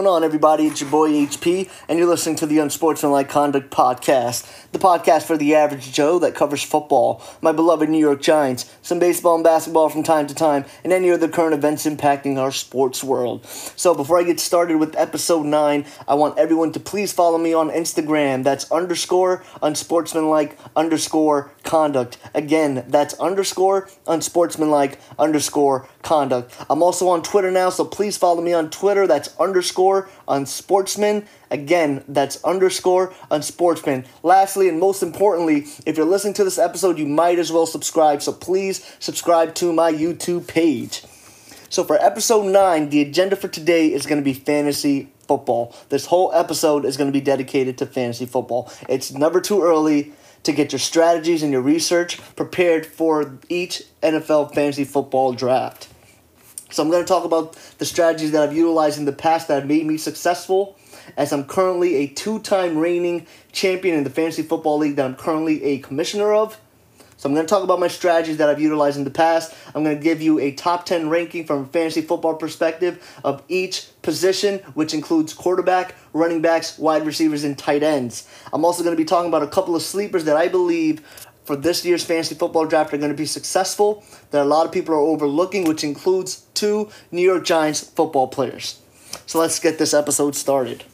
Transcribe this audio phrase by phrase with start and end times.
[0.00, 0.66] Going on, everybody?
[0.66, 5.36] It's your boy HP, and you're listening to the Unsportsmanlike Conduct Podcast, the podcast for
[5.36, 9.90] the average Joe that covers football, my beloved New York Giants, some baseball and basketball
[9.90, 13.44] from time to time, and any other current events impacting our sports world.
[13.44, 17.52] So, before I get started with episode 9, I want everyone to please follow me
[17.52, 18.42] on Instagram.
[18.42, 22.16] That's underscore unsportsmanlike underscore conduct.
[22.34, 26.54] Again, that's underscore unsportsmanlike underscore conduct.
[26.68, 29.06] I'm also on Twitter now, so please follow me on Twitter.
[29.06, 31.26] That's underscore unsportsman.
[31.50, 34.06] Again, that's underscore unsportsman.
[34.22, 38.22] Lastly, and most importantly, if you're listening to this episode, you might as well subscribe.
[38.22, 41.04] So please subscribe to my YouTube page.
[41.68, 45.72] So for episode 9, the agenda for today is going to be fantasy football.
[45.88, 48.72] This whole episode is going to be dedicated to fantasy football.
[48.88, 54.54] It's never too early to get your strategies and your research prepared for each NFL
[54.54, 55.89] fantasy football draft.
[56.70, 59.54] So I'm going to talk about the strategies that I've utilized in the past that
[59.54, 60.76] have made me successful
[61.16, 65.62] as I'm currently a two-time reigning champion in the fantasy football league that I'm currently
[65.64, 66.60] a commissioner of.
[67.16, 69.54] So I'm going to talk about my strategies that I've utilized in the past.
[69.74, 73.42] I'm going to give you a top 10 ranking from a fantasy football perspective of
[73.48, 78.26] each position, which includes quarterback, running backs, wide receivers, and tight ends.
[78.54, 81.02] I'm also going to be talking about a couple of sleepers that I believe
[81.50, 84.70] for this year's fantasy football draft are going to be successful that a lot of
[84.70, 88.80] people are overlooking, which includes two New York Giants football players.
[89.26, 90.84] So let's get this episode started.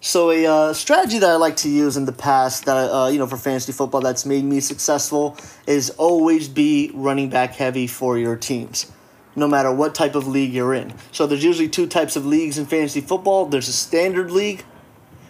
[0.00, 3.18] So a uh, strategy that I like to use in the past that uh, you
[3.18, 5.36] know for fantasy football that's made me successful
[5.66, 8.90] is always be running back heavy for your teams,
[9.36, 10.94] no matter what type of league you're in.
[11.12, 13.44] So there's usually two types of leagues in fantasy football.
[13.44, 14.62] There's a standard league,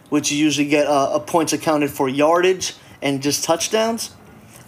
[0.08, 4.14] which you usually get uh, a points accounted for yardage and just touchdowns,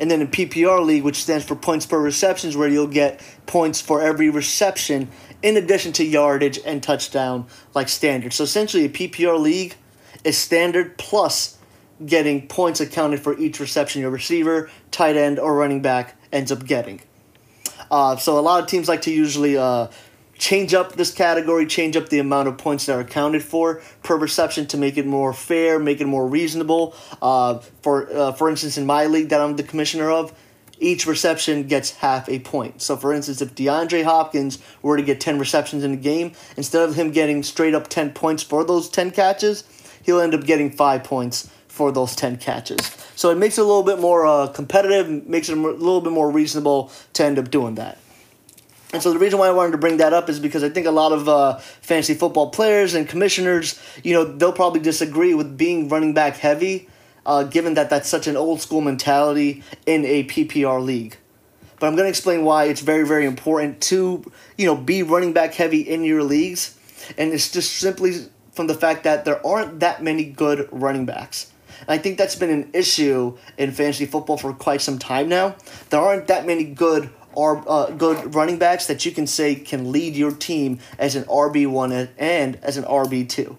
[0.01, 3.81] and then a PPR league, which stands for points per receptions, where you'll get points
[3.81, 5.09] for every reception
[5.43, 8.33] in addition to yardage and touchdown like standard.
[8.33, 9.77] So essentially, a PPR league
[10.25, 11.59] is standard plus
[12.05, 16.65] getting points accounted for each reception your receiver, tight end, or running back ends up
[16.65, 17.03] getting.
[17.91, 19.89] Uh, so a lot of teams like to usually uh,
[20.41, 24.17] change up this category, change up the amount of points that are accounted for per
[24.17, 26.97] reception to make it more fair, make it more reasonable.
[27.23, 30.33] Uh, for uh, for instance, in my league that I'm the commissioner of,
[30.81, 32.81] each reception gets half a point.
[32.81, 36.89] So, for instance, if DeAndre Hopkins were to get 10 receptions in a game, instead
[36.89, 39.65] of him getting straight up 10 points for those 10 catches,
[40.03, 42.81] he'll end up getting 5 points for those 10 catches.
[43.15, 46.15] So, it makes it a little bit more uh, competitive, makes it a little bit
[46.15, 47.99] more reasonable to end up doing that.
[48.93, 50.87] And so the reason why I wanted to bring that up is because I think
[50.87, 55.57] a lot of uh, fantasy football players and commissioners, you know, they'll probably disagree with
[55.57, 56.89] being running back heavy,
[57.25, 61.17] uh, given that that's such an old school mentality in a PPR league.
[61.79, 64.25] But I'm going to explain why it's very, very important to,
[64.59, 66.77] you know, be running back heavy in your leagues.
[67.17, 71.51] And it's just simply from the fact that there aren't that many good running backs.
[71.81, 75.57] And I think that's been an issue in fantasy football for quite some time now.
[75.89, 79.93] There aren't that many good are uh, good running backs that you can say can
[79.93, 83.57] lead your team as an RB1 and as an RB2.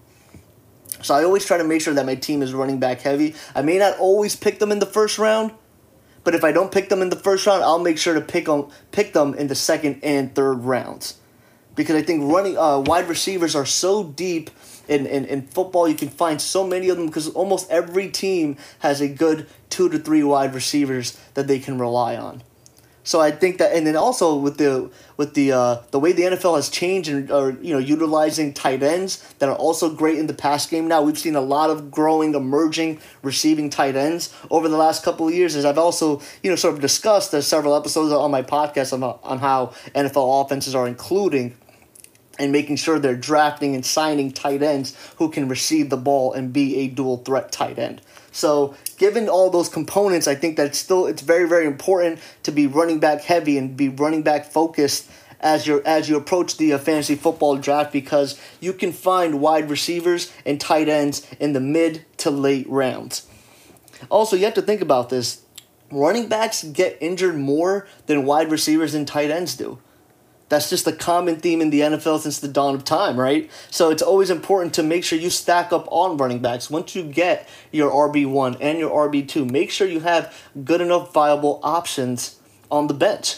[1.01, 3.35] So I always try to make sure that my team is running back heavy.
[3.55, 5.51] I may not always pick them in the first round,
[6.23, 8.45] but if I don't pick them in the first round, I'll make sure to pick
[8.45, 11.17] them pick them in the second and third rounds.
[11.75, 14.51] Because I think running uh, wide receivers are so deep
[14.87, 18.57] in, in, in football, you can find so many of them because almost every team
[18.79, 22.43] has a good two to three wide receivers that they can rely on.
[23.03, 26.23] So I think that, and then also with the with the uh, the way the
[26.23, 30.27] NFL has changed and or you know utilizing tight ends that are also great in
[30.27, 31.01] the pass game now.
[31.01, 35.33] We've seen a lot of growing, emerging receiving tight ends over the last couple of
[35.33, 35.55] years.
[35.55, 39.03] As I've also you know sort of discussed, there's several episodes on my podcast on
[39.03, 41.57] on how NFL offenses are including
[42.39, 46.53] and making sure they're drafting and signing tight ends who can receive the ball and
[46.53, 48.01] be a dual threat tight end.
[48.31, 52.67] So, given all those components, I think that still it's very very important to be
[52.67, 55.09] running back heavy and be running back focused
[55.39, 59.71] as you as you approach the uh, fantasy football draft because you can find wide
[59.71, 63.25] receivers and tight ends in the mid to late rounds.
[64.11, 65.41] Also, you have to think about this.
[65.91, 69.79] Running backs get injured more than wide receivers and tight ends do.
[70.51, 73.49] That's just a common theme in the NFL since the dawn of time, right?
[73.69, 76.69] So it's always important to make sure you stack up on running backs.
[76.69, 81.61] Once you get your RB1 and your RB2, make sure you have good enough viable
[81.63, 82.35] options
[82.69, 83.37] on the bench.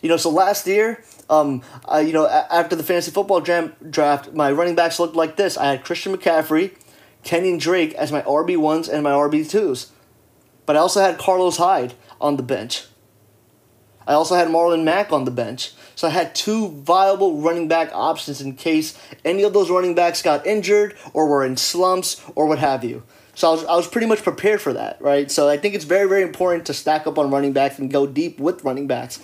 [0.00, 4.32] You know, so last year, um, I, you know, after the fantasy football jam draft,
[4.32, 5.56] my running backs looked like this.
[5.56, 6.74] I had Christian McCaffrey,
[7.22, 9.90] Kenyon Drake as my RB1s and my RB2s.
[10.66, 12.86] But I also had Carlos Hyde on the bench.
[14.06, 15.72] I also had Marlon Mack on the bench.
[15.94, 20.22] So I had two viable running back options in case any of those running backs
[20.22, 23.02] got injured or were in slumps or what have you.
[23.34, 25.30] So I was, I was pretty much prepared for that, right?
[25.30, 28.06] So I think it's very, very important to stack up on running backs and go
[28.06, 29.20] deep with running backs.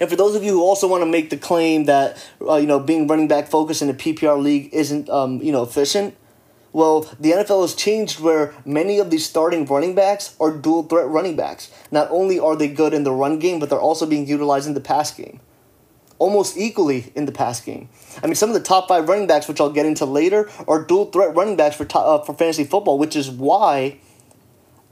[0.00, 2.66] And for those of you who also want to make the claim that uh, you
[2.66, 6.16] know being running back focused in a PPR league isn't um, you know efficient,
[6.76, 11.08] well, the NFL has changed where many of these starting running backs are dual threat
[11.08, 11.70] running backs.
[11.90, 14.74] Not only are they good in the run game, but they're also being utilized in
[14.74, 15.40] the pass game.
[16.18, 17.88] Almost equally in the pass game.
[18.22, 20.84] I mean, some of the top five running backs, which I'll get into later, are
[20.84, 23.98] dual threat running backs for top, uh, for fantasy football, which is why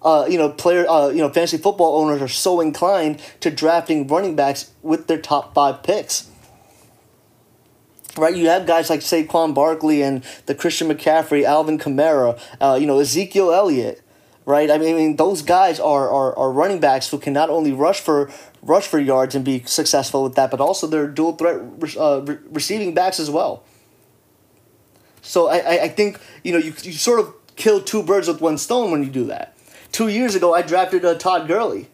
[0.01, 4.07] uh, you know, player, uh, you know, fantasy football owners are so inclined to drafting
[4.07, 6.31] running backs with their top five picks
[8.17, 8.35] right?
[8.35, 12.99] You have guys like Saquon Barkley and the Christian McCaffrey, Alvin Kamara, uh, you know,
[13.01, 14.03] Ezekiel Elliott,
[14.45, 14.71] right?
[14.71, 17.73] I mean, I mean those guys are, are, are running backs who can not only
[17.73, 18.31] rush for
[18.63, 21.61] rush for yards and be successful with that, but also they're dual threat
[21.99, 23.65] uh, re- receiving backs as well.
[25.21, 28.59] So I, I think you know you, you sort of kill two birds with one
[28.59, 29.57] stone when you do that.
[29.93, 31.89] Two years ago, I drafted uh, Todd Gurley.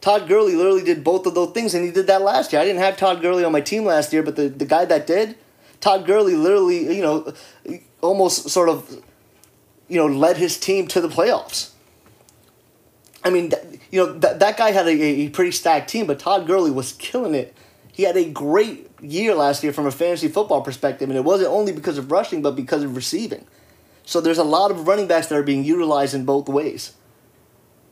[0.00, 2.60] Todd Gurley literally did both of those things, and he did that last year.
[2.60, 5.06] I didn't have Todd Gurley on my team last year, but the, the guy that
[5.06, 5.36] did,
[5.84, 7.30] Todd Gurley literally, you know,
[8.00, 9.02] almost sort of,
[9.86, 11.72] you know, led his team to the playoffs.
[13.22, 13.52] I mean,
[13.90, 16.94] you know, that, that guy had a, a pretty stacked team, but Todd Gurley was
[16.94, 17.54] killing it.
[17.92, 21.50] He had a great year last year from a fantasy football perspective, and it wasn't
[21.50, 23.44] only because of rushing, but because of receiving.
[24.06, 26.94] So there's a lot of running backs that are being utilized in both ways.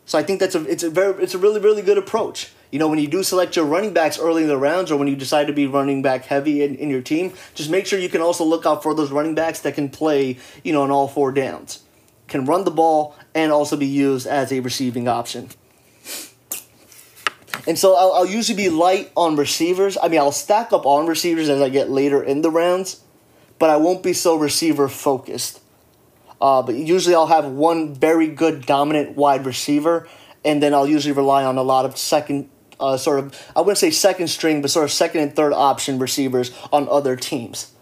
[0.06, 2.53] So I think that's a it's a very it's a really really good approach.
[2.73, 5.07] You know, when you do select your running backs early in the rounds, or when
[5.07, 8.09] you decide to be running back heavy in, in your team, just make sure you
[8.09, 11.07] can also look out for those running backs that can play, you know, on all
[11.07, 11.85] four downs,
[12.29, 15.51] can run the ball, and also be used as a receiving option.
[17.67, 19.99] And so I'll, I'll usually be light on receivers.
[20.03, 23.03] I mean, I'll stack up on receivers as I get later in the rounds,
[23.59, 25.61] but I won't be so receiver focused.
[26.41, 30.09] Uh, but usually I'll have one very good dominant wide receiver,
[30.45, 32.49] and then I'll usually rely on a lot of second,
[32.82, 35.99] uh, sort of, I wouldn't say second string, but sort of second and third option
[35.99, 37.73] receivers on other teams.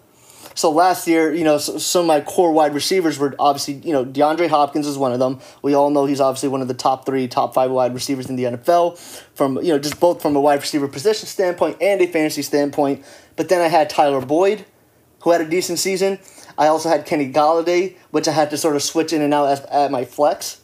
[0.54, 4.04] So last year, you know, some of my core wide receivers were obviously, you know,
[4.04, 5.40] DeAndre Hopkins is one of them.
[5.62, 8.36] We all know he's obviously one of the top three, top five wide receivers in
[8.36, 8.98] the NFL,
[9.34, 13.04] from you know, just both from a wide receiver position standpoint and a fantasy standpoint.
[13.36, 14.66] But then I had Tyler Boyd,
[15.22, 16.18] who had a decent season.
[16.58, 19.64] I also had Kenny Golladay, which I had to sort of switch in and out
[19.70, 20.60] at my flex.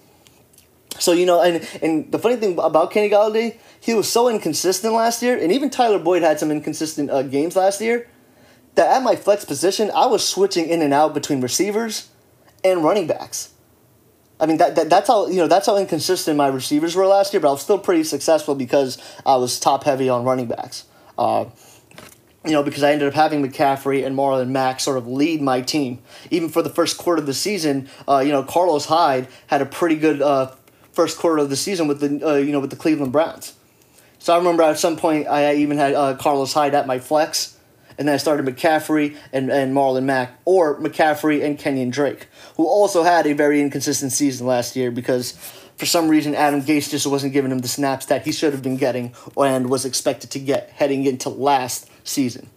[0.98, 4.92] So you know, and and the funny thing about Kenny Golladay, he was so inconsistent
[4.92, 8.08] last year, and even Tyler Boyd had some inconsistent uh, games last year.
[8.74, 12.10] That at my flex position, I was switching in and out between receivers
[12.62, 13.54] and running backs.
[14.38, 17.32] I mean that, that that's how you know that's how inconsistent my receivers were last
[17.32, 20.84] year, but I was still pretty successful because I was top heavy on running backs.
[21.16, 21.46] Uh,
[22.44, 25.62] you know, because I ended up having McCaffrey and Marlon Mack sort of lead my
[25.62, 25.98] team.
[26.30, 29.66] Even for the first quarter of the season, uh, you know, Carlos Hyde had a
[29.66, 30.52] pretty good uh,
[30.92, 33.55] first quarter of the season with the uh, you know with the Cleveland Browns.
[34.26, 37.56] So I remember at some point I even had uh, Carlos Hyde at my flex,
[37.96, 42.66] and then I started McCaffrey and, and Marlon Mack, or McCaffrey and Kenyon Drake, who
[42.66, 45.30] also had a very inconsistent season last year because
[45.76, 48.64] for some reason Adam Gase just wasn't giving him the snaps that he should have
[48.64, 52.50] been getting and was expected to get heading into last season.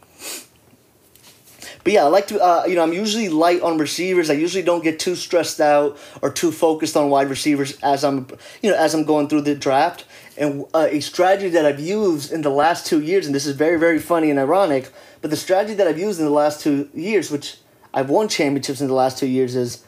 [1.83, 4.29] But yeah, I like to, uh, you know, I'm usually light on receivers.
[4.29, 8.27] I usually don't get too stressed out or too focused on wide receivers as I'm,
[8.61, 10.05] you know, as I'm going through the draft.
[10.37, 13.55] And uh, a strategy that I've used in the last two years, and this is
[13.55, 16.89] very, very funny and ironic, but the strategy that I've used in the last two
[16.93, 17.57] years, which
[17.93, 19.83] I've won championships in the last two years, is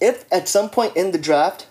[0.00, 1.66] if at some point in the draft,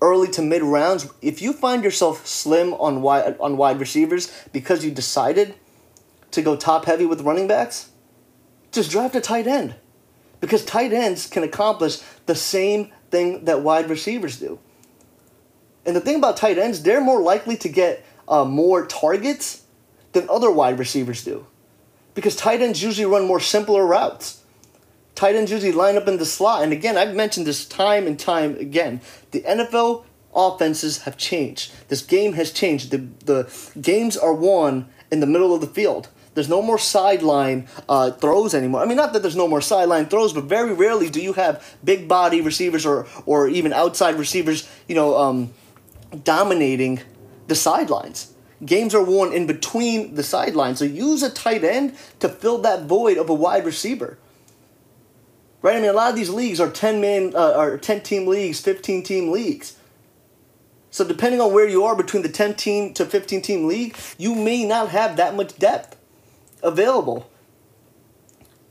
[0.00, 4.84] early to mid rounds, if you find yourself slim on wide on wide receivers because
[4.84, 5.54] you decided
[6.30, 7.90] to go top heavy with running backs,
[8.72, 9.74] just draft a tight end.
[10.40, 14.58] Because tight ends can accomplish the same thing that wide receivers do.
[15.84, 19.64] And the thing about tight ends, they're more likely to get uh, more targets
[20.12, 21.46] than other wide receivers do.
[22.14, 24.42] Because tight ends usually run more simpler routes.
[25.14, 26.62] Tight ends usually line up in the slot.
[26.62, 29.00] And again, I've mentioned this time and time again.
[29.32, 31.72] The NFL offenses have changed.
[31.88, 32.90] This game has changed.
[32.90, 36.08] The, the games are won in the middle of the field.
[36.34, 38.82] There's no more sideline uh, throws anymore.
[38.82, 41.76] I mean, not that there's no more sideline throws, but very rarely do you have
[41.82, 45.52] big body receivers or or even outside receivers, you know, um,
[46.22, 47.00] dominating
[47.48, 48.32] the sidelines.
[48.64, 52.84] Games are won in between the sidelines, so use a tight end to fill that
[52.84, 54.18] void of a wide receiver.
[55.62, 55.76] Right?
[55.76, 58.60] I mean, a lot of these leagues are ten man, uh, or ten team leagues,
[58.60, 59.76] fifteen team leagues.
[60.92, 64.34] So depending on where you are between the 10 team to 15 team league, you
[64.34, 65.96] may not have that much depth
[66.62, 67.30] available.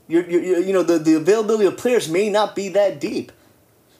[0.08, 3.30] You're, you're, you know, the, the availability of players may not be that deep.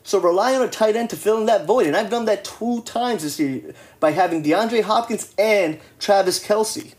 [0.03, 1.87] So rely on a tight end to fill in that void.
[1.87, 6.95] And I've done that two times this year by having DeAndre Hopkins and Travis Kelce.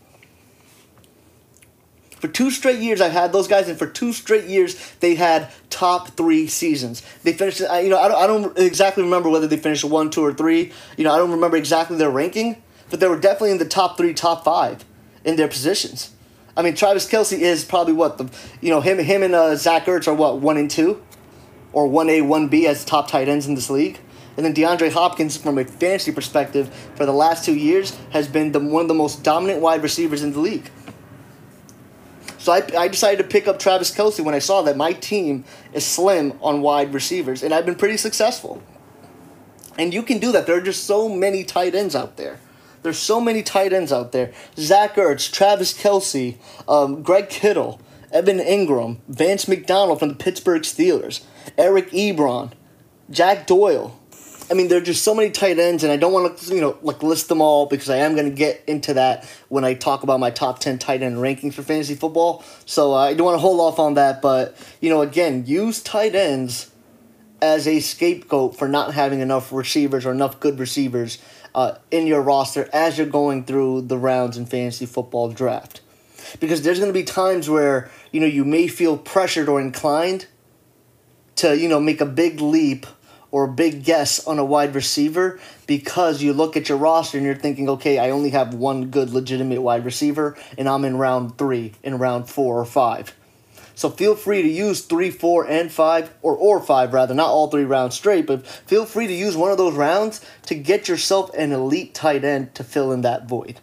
[2.22, 5.50] For two straight years, I've had those guys, and for two straight years, they had
[5.72, 7.02] top three seasons.
[7.24, 10.12] They finished, uh, you know, I don't, I don't exactly remember whether they finished one,
[10.12, 10.72] two, or three.
[10.98, 13.98] You know, I don't remember exactly their ranking, but they were definitely in the top
[13.98, 14.86] three, top five
[15.26, 16.12] in their positions.
[16.56, 18.30] I mean, Travis Kelce is probably what the,
[18.60, 21.02] you know, him, him and uh, Zach Ertz are what one and two,
[21.72, 24.00] or one A, one B as top tight ends in this league.
[24.38, 28.52] And then DeAndre Hopkins, from a fantasy perspective, for the last two years, has been
[28.52, 30.70] the, one of the most dominant wide receivers in the league.
[32.38, 35.44] So I, I decided to pick up Travis Kelce when I saw that my team
[35.74, 38.64] is slim on wide receivers, and I've been pretty successful.
[39.78, 40.48] And you can do that.
[40.48, 42.40] There are just so many tight ends out there.
[42.84, 44.34] There's so many tight ends out there.
[44.58, 47.80] Zach Ertz, Travis Kelce, um, Greg Kittle,
[48.12, 51.24] Evan Engram, Vance McDonald from the Pittsburgh Steelers,
[51.58, 52.52] Eric Ebron,
[53.10, 54.00] Jack Doyle,
[54.52, 56.60] I mean, there are just so many tight ends, and I don't want to, you
[56.60, 59.76] know, like list them all because I am going to get into that when I
[59.76, 62.44] talk about my top 10 tight end rankings for fantasy football.
[62.66, 65.82] So uh, I don't want to hold off on that, but, you know, again, use
[65.82, 66.70] tight ends
[67.42, 71.18] as a scapegoat for not having enough receivers or enough good receivers
[71.54, 75.82] uh, in your roster as you're going through the rounds in fantasy football draft.
[76.40, 80.28] Because there's going to be times where, you know, you may feel pressured or inclined
[81.38, 82.86] to, you know, make a big leap–
[83.32, 87.26] or a big guess on a wide receiver because you look at your roster and
[87.26, 91.38] you're thinking, okay, I only have one good legitimate wide receiver and I'm in round
[91.38, 93.16] three, in round four or five.
[93.82, 97.48] So feel free to use three, four, and five, or or five rather, not all
[97.48, 101.32] three rounds straight, but feel free to use one of those rounds to get yourself
[101.34, 103.60] an elite tight end to fill in that void.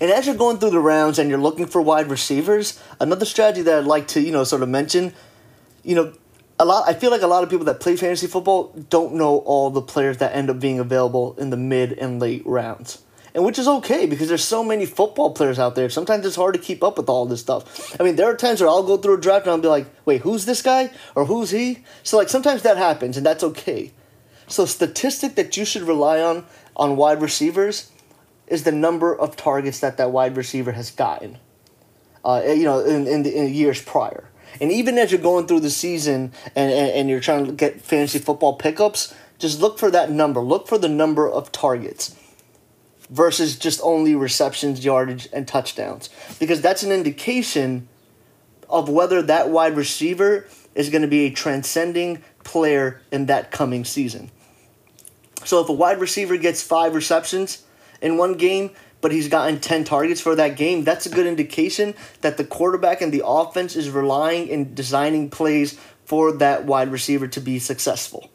[0.00, 3.62] And as you're going through the rounds and you're looking for wide receivers, another strategy
[3.62, 5.12] that I'd like to, you know, sort of mention,
[5.82, 6.12] you know,
[6.60, 9.38] a lot I feel like a lot of people that play fantasy football don't know
[9.38, 13.02] all the players that end up being available in the mid and late rounds.
[13.36, 15.90] And which is okay because there's so many football players out there.
[15.90, 17.94] Sometimes it's hard to keep up with all this stuff.
[18.00, 19.86] I mean, there are times where I'll go through a draft and I'll be like,
[20.06, 20.90] wait, who's this guy?
[21.14, 21.84] Or who's he?
[22.02, 23.92] So like sometimes that happens and that's okay.
[24.48, 27.92] So statistic that you should rely on on wide receivers
[28.46, 31.36] is the number of targets that that wide receiver has gotten.
[32.24, 34.30] Uh, you know, in, in, the, in years prior.
[34.62, 37.82] And even as you're going through the season and, and, and you're trying to get
[37.82, 40.40] fantasy football pickups, just look for that number.
[40.40, 42.16] Look for the number of targets
[43.10, 46.08] versus just only receptions, yardage, and touchdowns.
[46.38, 47.88] Because that's an indication
[48.68, 53.84] of whether that wide receiver is going to be a transcending player in that coming
[53.84, 54.30] season.
[55.44, 57.64] So if a wide receiver gets five receptions
[58.00, 58.70] in one game,
[59.00, 63.00] but he's gotten 10 targets for that game, that's a good indication that the quarterback
[63.00, 68.30] and the offense is relying and designing plays for that wide receiver to be successful.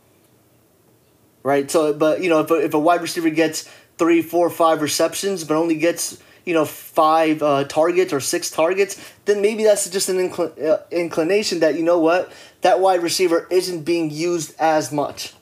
[1.44, 1.70] Right?
[1.70, 3.70] So, but, you know, if a, if a wide receiver gets
[4.02, 9.00] three, four, five receptions, but only gets, you know, five uh, targets or six targets,
[9.26, 13.48] then maybe that's just an incl- uh, inclination that, you know what, that wide receiver
[13.52, 15.36] isn't being used as much.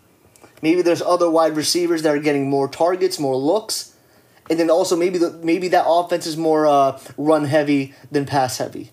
[0.62, 3.96] Maybe there's other wide receivers that are getting more targets, more looks,
[4.50, 8.58] and then also maybe the maybe that offense is more uh, run heavy than pass
[8.58, 8.92] heavy.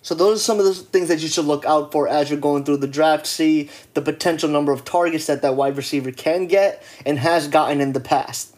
[0.00, 2.40] So those are some of the things that you should look out for as you're
[2.40, 3.26] going through the draft.
[3.26, 7.82] See the potential number of targets that that wide receiver can get and has gotten
[7.82, 8.56] in the past.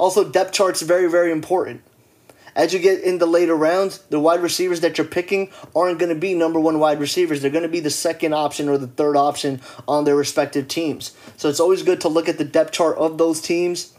[0.00, 1.82] Also, depth charts very very important.
[2.56, 6.12] As you get in the later rounds, the wide receivers that you're picking aren't going
[6.12, 7.40] to be number one wide receivers.
[7.40, 11.14] They're going to be the second option or the third option on their respective teams.
[11.36, 13.94] So it's always good to look at the depth chart of those teams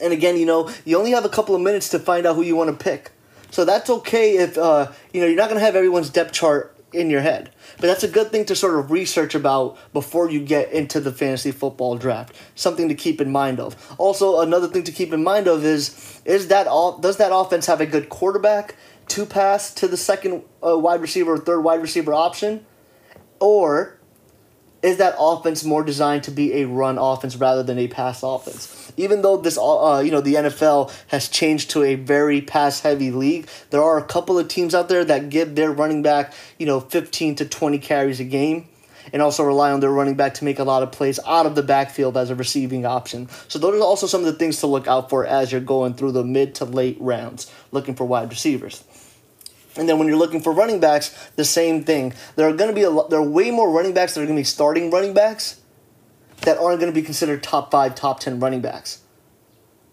[0.00, 2.42] and again, you know, you only have a couple of minutes to find out who
[2.42, 3.12] you want to pick.
[3.50, 6.76] So that's okay if, uh, you know, you're not going to have everyone's depth chart
[6.92, 7.50] in your head.
[7.80, 11.10] But that's a good thing to sort of research about before you get into the
[11.10, 12.36] fantasy football draft.
[12.54, 13.94] Something to keep in mind of.
[13.96, 17.66] Also, another thing to keep in mind of is is that all does that offense
[17.66, 18.76] have a good quarterback
[19.08, 22.66] to pass to the second uh, wide receiver or third wide receiver option,
[23.38, 23.98] or
[24.82, 28.79] is that offense more designed to be a run offense rather than a pass offense?
[29.00, 33.10] Even though this, uh, you know, the NFL has changed to a very pass heavy
[33.10, 36.66] league, there are a couple of teams out there that give their running back, you
[36.66, 38.66] know, 15 to 20 carries a game
[39.12, 41.54] and also rely on their running back to make a lot of plays out of
[41.54, 43.28] the backfield as a receiving option.
[43.48, 45.94] So those are also some of the things to look out for as you're going
[45.94, 48.84] through the mid to late rounds looking for wide receivers.
[49.76, 52.12] And then when you're looking for running backs, the same thing.
[52.36, 54.26] There are going to be a lot, there are way more running backs that are
[54.26, 55.59] going to be starting running backs
[56.42, 59.02] that aren't going to be considered top five, top 10 running backs.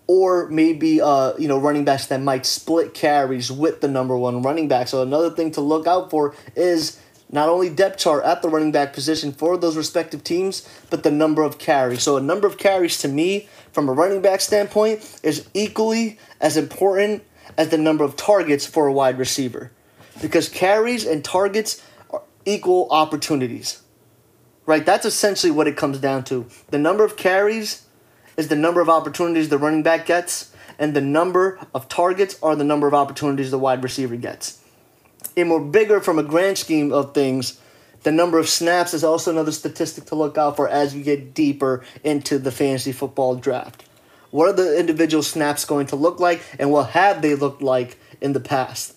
[0.07, 4.41] Or maybe, uh, you know, running backs that might split carries with the number one
[4.41, 4.87] running back.
[4.87, 8.71] So another thing to look out for is not only depth chart at the running
[8.71, 12.03] back position for those respective teams, but the number of carries.
[12.03, 16.55] So a number of carries to me, from a running back standpoint, is equally as
[16.55, 17.23] important
[17.57, 19.71] as the number of targets for a wide receiver.
[20.21, 23.81] Because carries and targets are equal opportunities.
[24.67, 24.85] Right?
[24.85, 26.45] That's essentially what it comes down to.
[26.69, 27.87] The number of carries
[28.35, 32.55] is the number of opportunities the running back gets, and the number of targets are
[32.55, 34.61] the number of opportunities the wide receiver gets
[35.37, 37.61] and more bigger from a grand scheme of things,
[38.03, 41.33] the number of snaps is also another statistic to look out for as you get
[41.33, 43.85] deeper into the fantasy football draft.
[44.31, 47.97] What are the individual snaps going to look like, and what have they looked like
[48.19, 48.93] in the past?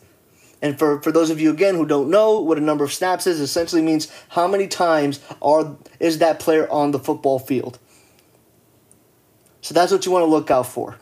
[0.63, 3.27] And for, for those of you again who don't know what a number of snaps
[3.27, 7.79] is, essentially means how many times are is that player on the football field.
[9.63, 10.97] So that's what you want to look out for.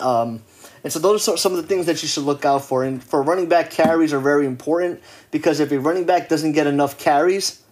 [0.00, 0.42] Um,
[0.84, 2.84] and so those are some of the things that you should look out for.
[2.84, 6.66] And for running back, carries are very important because if a running back doesn't get
[6.66, 7.62] enough carries,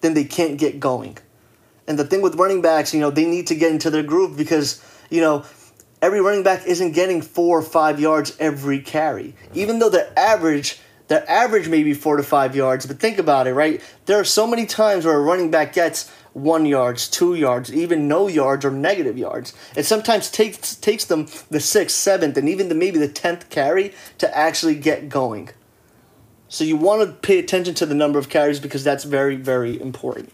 [0.00, 1.18] then they can't get going.
[1.86, 4.36] And the thing with running backs, you know, they need to get into their groove
[4.36, 5.44] because, you know,
[6.02, 9.34] every running back isn't getting four or five yards every carry.
[9.54, 10.78] Even though their average
[11.08, 13.82] their average may be four to five yards, but think about it, right?
[14.06, 18.08] There are so many times where a running back gets one yards, two yards, even
[18.08, 19.52] no yards or negative yards.
[19.76, 23.92] It sometimes takes takes them the sixth, seventh, and even the maybe the tenth carry
[24.18, 25.50] to actually get going.
[26.48, 29.80] So you want to pay attention to the number of carries because that's very, very
[29.80, 30.32] important.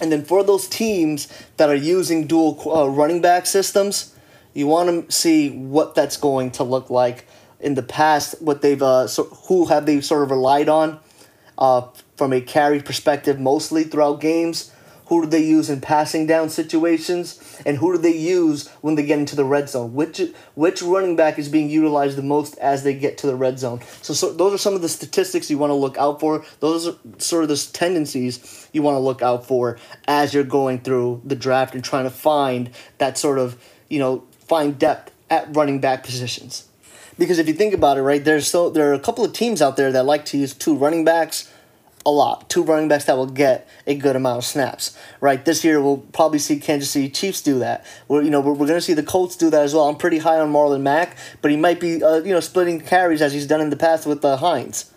[0.00, 1.26] And then for those teams
[1.56, 4.14] that are using dual uh, running back systems,
[4.58, 7.26] you want to see what that's going to look like
[7.60, 8.42] in the past.
[8.42, 10.98] What they've uh, so who have they sort of relied on
[11.56, 11.82] uh,
[12.16, 14.72] from a carry perspective mostly throughout games.
[15.06, 17.62] Who do they use in passing down situations?
[17.64, 19.94] And who do they use when they get into the red zone?
[19.94, 20.20] Which
[20.54, 23.80] which running back is being utilized the most as they get to the red zone?
[24.02, 26.44] So, so those are some of the statistics you want to look out for.
[26.58, 30.80] Those are sort of the tendencies you want to look out for as you're going
[30.80, 33.56] through the draft and trying to find that sort of,
[33.88, 36.66] you know, find depth at running back positions.
[37.18, 39.60] Because if you think about it, right, there's so there are a couple of teams
[39.60, 41.52] out there that like to use two running backs
[42.06, 42.48] a lot.
[42.48, 44.96] Two running backs that will get a good amount of snaps.
[45.20, 45.44] Right.
[45.44, 47.84] This year we'll probably see Kansas City Chiefs do that.
[48.08, 49.88] We're you know we're, we're going to see the Colts do that as well.
[49.88, 53.20] I'm pretty high on Marlon Mack, but he might be uh, you know splitting carries
[53.20, 54.92] as he's done in the past with the uh, Hines.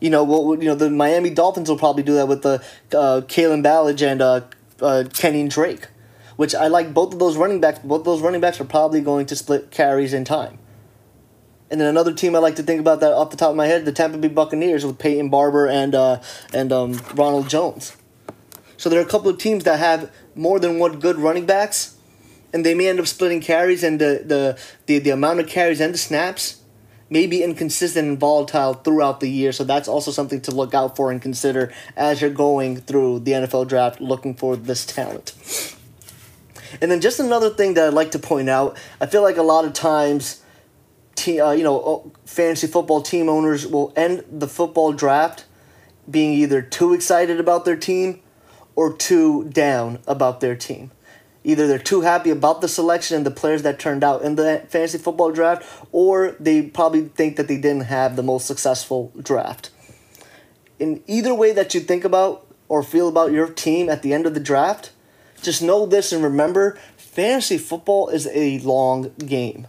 [0.00, 3.20] You know, well, you know the Miami Dolphins will probably do that with the uh,
[3.28, 4.40] Kalen Ballage and uh,
[4.80, 5.88] uh, Kenny Drake,
[6.40, 7.80] which I like both of those running backs.
[7.80, 10.58] Both those running backs are probably going to split carries in time.
[11.70, 13.66] And then another team I like to think about that off the top of my
[13.66, 16.22] head, the Tampa Bay Buccaneers with Peyton Barber and uh,
[16.54, 17.94] and um, Ronald Jones.
[18.78, 21.98] So there are a couple of teams that have more than one good running backs,
[22.54, 25.78] and they may end up splitting carries, and the the the, the amount of carries
[25.78, 26.62] and the snaps
[27.10, 29.52] may be inconsistent and volatile throughout the year.
[29.52, 33.32] So that's also something to look out for and consider as you're going through the
[33.32, 35.34] NFL draft, looking for this talent.
[36.80, 39.42] And then just another thing that I'd like to point out, I feel like a
[39.42, 40.42] lot of times
[41.14, 45.44] te- uh, you know, fantasy football team owners will end the football draft
[46.10, 48.20] being either too excited about their team
[48.74, 50.90] or too down about their team.
[51.42, 54.62] Either they're too happy about the selection and the players that turned out in the
[54.68, 59.70] fantasy football draft, or they probably think that they didn't have the most successful draft.
[60.78, 64.26] In either way that you think about or feel about your team at the end
[64.26, 64.92] of the draft,
[65.42, 69.66] just know this and remember fantasy football is a long game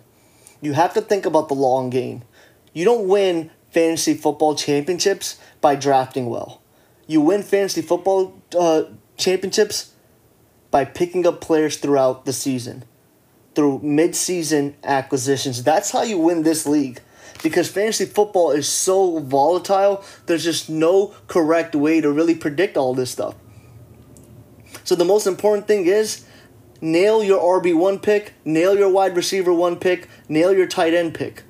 [0.62, 2.24] you have to think about the long game.
[2.72, 6.62] You don't win fantasy football championships by drafting well.
[7.08, 8.84] You win fantasy football uh,
[9.18, 9.94] championships
[10.70, 12.86] by picking up players throughout the season,
[13.56, 15.64] through mid-season acquisitions.
[15.64, 17.02] That's how you win this league.
[17.44, 22.94] Because fantasy football is so volatile, there's just no correct way to really predict all
[22.94, 23.36] this stuff.
[24.84, 26.26] So the most important thing is
[26.82, 31.44] nail your RB1 pick, nail your wide receiver 1 pick, nail your tight end pick.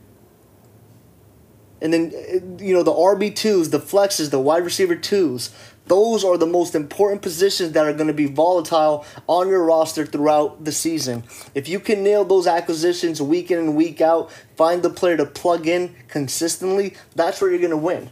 [1.81, 5.49] And then, uh, you know, the RB2s, the flexes, the wide receiver 2s,
[5.87, 10.05] those are the most important positions that are going to be volatile on your roster
[10.05, 11.23] throughout the season.
[11.55, 15.25] If you can nail those acquisitions week in and week out, find the player to
[15.25, 18.11] plug in consistently, that's where you're going to win.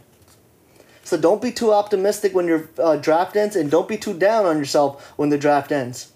[1.10, 4.46] So don't be too optimistic when your uh, draft ends, and don't be too down
[4.46, 6.12] on yourself when the draft ends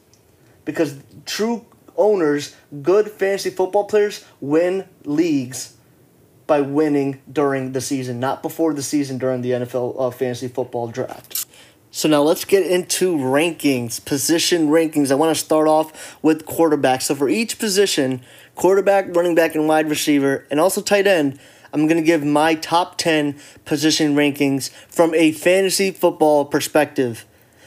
[0.64, 5.74] because true owners, good fantasy football players, win leagues
[6.46, 10.86] by winning during the season, not before the season during the NFL uh, fantasy football
[10.86, 11.44] draft.
[11.90, 15.10] So now let's get into rankings, position rankings.
[15.10, 17.02] I want to start off with quarterback.
[17.02, 18.20] So for each position,
[18.54, 21.40] quarterback, running back, and wide receiver, and also tight end,
[21.74, 27.26] I'm going to give my top 10 position rankings from a fantasy football perspective.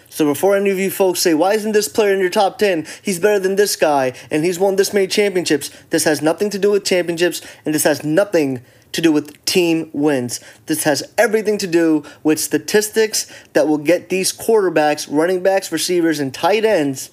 [0.10, 2.88] So before any of you folks say, why isn't this player in your top 10?
[3.02, 5.70] He's better than this guy, and he's won this many championships.
[5.90, 8.62] This has nothing to do with championships, and this has nothing
[8.94, 10.40] to do with team wins.
[10.68, 16.22] This has everything to do with statistics that will get these quarterbacks, running backs, receivers,
[16.22, 17.12] and tight ends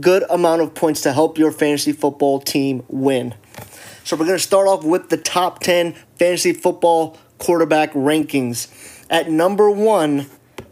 [0.00, 3.34] good amount of points to help your fantasy football team win.
[4.04, 8.68] So we're going to start off with the top 10 fantasy football quarterback rankings.
[9.08, 10.26] At number 1,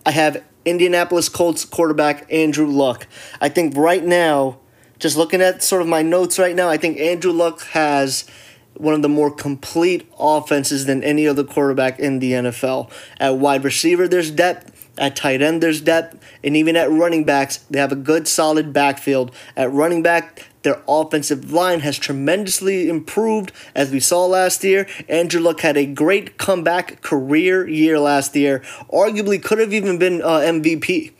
[0.04, 3.06] I have Indianapolis Colts quarterback Andrew Luck.
[3.40, 4.58] I think right now,
[4.98, 8.28] just looking at sort of my notes right now, I think Andrew Luck has
[8.74, 12.90] one of the more complete offenses than any other quarterback in the NFL.
[13.18, 14.90] At wide receiver, there's depth.
[14.98, 16.21] At tight end, there's depth.
[16.44, 19.32] And even at running backs, they have a good, solid backfield.
[19.56, 24.86] At running back, their offensive line has tremendously improved, as we saw last year.
[25.08, 28.60] Andrew Luck had a great comeback career year last year.
[28.92, 31.12] Arguably could have even been uh, MVP.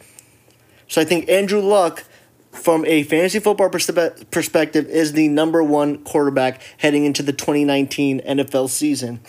[0.89, 2.05] So I think Andrew Luck
[2.53, 8.21] from a fantasy football perspe- perspective, is the number one quarterback heading into the 2019
[8.21, 9.21] NFL season.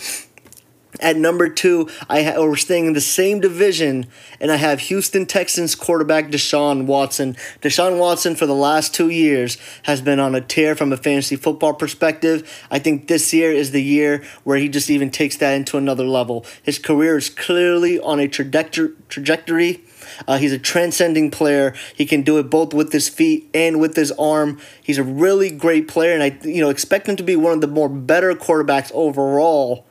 [1.03, 4.07] At number two, I ha- we're staying in the same division,
[4.39, 7.35] and I have Houston Texans quarterback Deshaun Watson.
[7.61, 11.35] Deshaun Watson, for the last two years, has been on a tear from a fantasy
[11.35, 12.49] football perspective.
[12.71, 16.05] I think this year is the year where he just even takes that into another
[16.05, 16.45] level.
[16.63, 18.93] His career is clearly on a trajectory.
[19.09, 19.83] trajectory
[20.25, 21.73] uh, he's a transcending player.
[21.95, 24.59] He can do it both with his feet and with his arm.
[24.81, 27.61] He's a really great player, and I you know expect him to be one of
[27.61, 29.85] the more better quarterbacks overall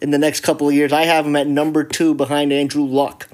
[0.00, 0.92] in the next couple of years.
[0.92, 3.28] I have him at number two behind Andrew Luck.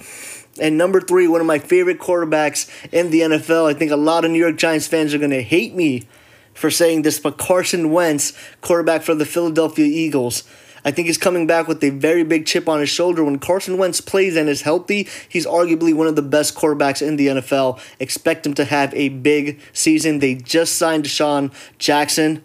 [0.60, 3.68] And number three, one of my favorite quarterbacks in the NFL.
[3.68, 6.06] I think a lot of New York Giants fans are going to hate me
[6.52, 10.44] for saying this, but Carson Wentz, quarterback for the Philadelphia Eagles.
[10.84, 13.22] I think he's coming back with a very big chip on his shoulder.
[13.22, 17.16] When Carson Wentz plays and is healthy, he's arguably one of the best quarterbacks in
[17.16, 17.80] the NFL.
[18.00, 20.18] Expect him to have a big season.
[20.18, 22.42] They just signed DeSean Jackson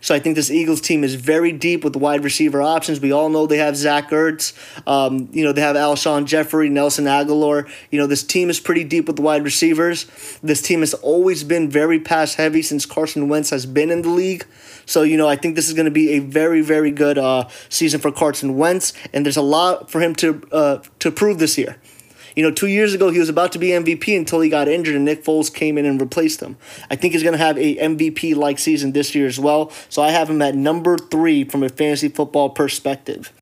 [0.00, 3.00] so I think this Eagles team is very deep with wide receiver options.
[3.00, 4.52] We all know they have Zach Ertz.
[4.86, 7.68] Um, you know, they have Alshon Jeffery, Nelson Agholor.
[7.90, 10.06] You know, this team is pretty deep with wide receivers.
[10.42, 14.10] This team has always been very pass heavy since Carson Wentz has been in the
[14.10, 14.46] league.
[14.84, 17.48] So, you know, I think this is going to be a very, very good uh,
[17.68, 21.58] season for Carson Wentz, and there's a lot for him to uh, to prove this
[21.58, 21.76] year.
[22.36, 24.94] You know, two years ago he was about to be MVP until he got injured
[24.94, 26.58] and Nick Foles came in and replaced him.
[26.90, 29.72] I think he's going to have a MVP like season this year as well.
[29.88, 33.32] So I have him at number three from a fantasy football perspective.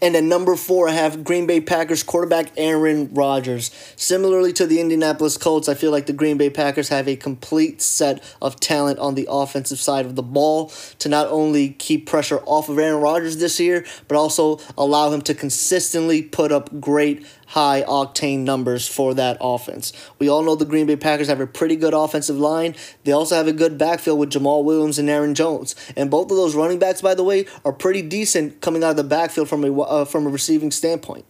[0.00, 3.70] And at number four, I have Green Bay Packers quarterback Aaron Rodgers.
[3.96, 7.82] Similarly to the Indianapolis Colts, I feel like the Green Bay Packers have a complete
[7.82, 10.68] set of talent on the offensive side of the ball
[11.00, 15.22] to not only keep pressure off of Aaron Rodgers this year, but also allow him
[15.22, 19.92] to consistently put up great high octane numbers for that offense.
[20.18, 22.74] We all know the Green Bay Packers have a pretty good offensive line.
[23.04, 25.74] They also have a good backfield with Jamaal Williams and Aaron Jones.
[25.96, 28.96] And both of those running backs, by the way, are pretty decent coming out of
[28.96, 31.24] the backfield from a, uh, from a receiving standpoint.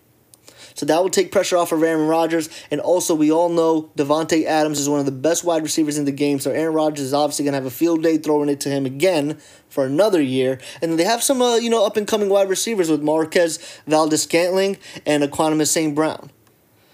[0.78, 2.48] So that will take pressure off of Aaron Rodgers.
[2.70, 6.04] And also, we all know Davante Adams is one of the best wide receivers in
[6.04, 6.38] the game.
[6.38, 8.86] So Aaron Rodgers is obviously going to have a field day throwing it to him
[8.86, 9.38] again
[9.68, 10.60] for another year.
[10.80, 14.78] And they have some, uh, you know, up and coming wide receivers with Marquez Valdes-Scantling
[15.04, 15.96] and Equanimeous St.
[15.96, 16.30] Brown.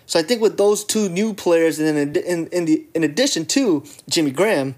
[0.06, 3.04] So I think with those two new players, and then in, in, in, the, in
[3.04, 4.76] addition to Jimmy Graham,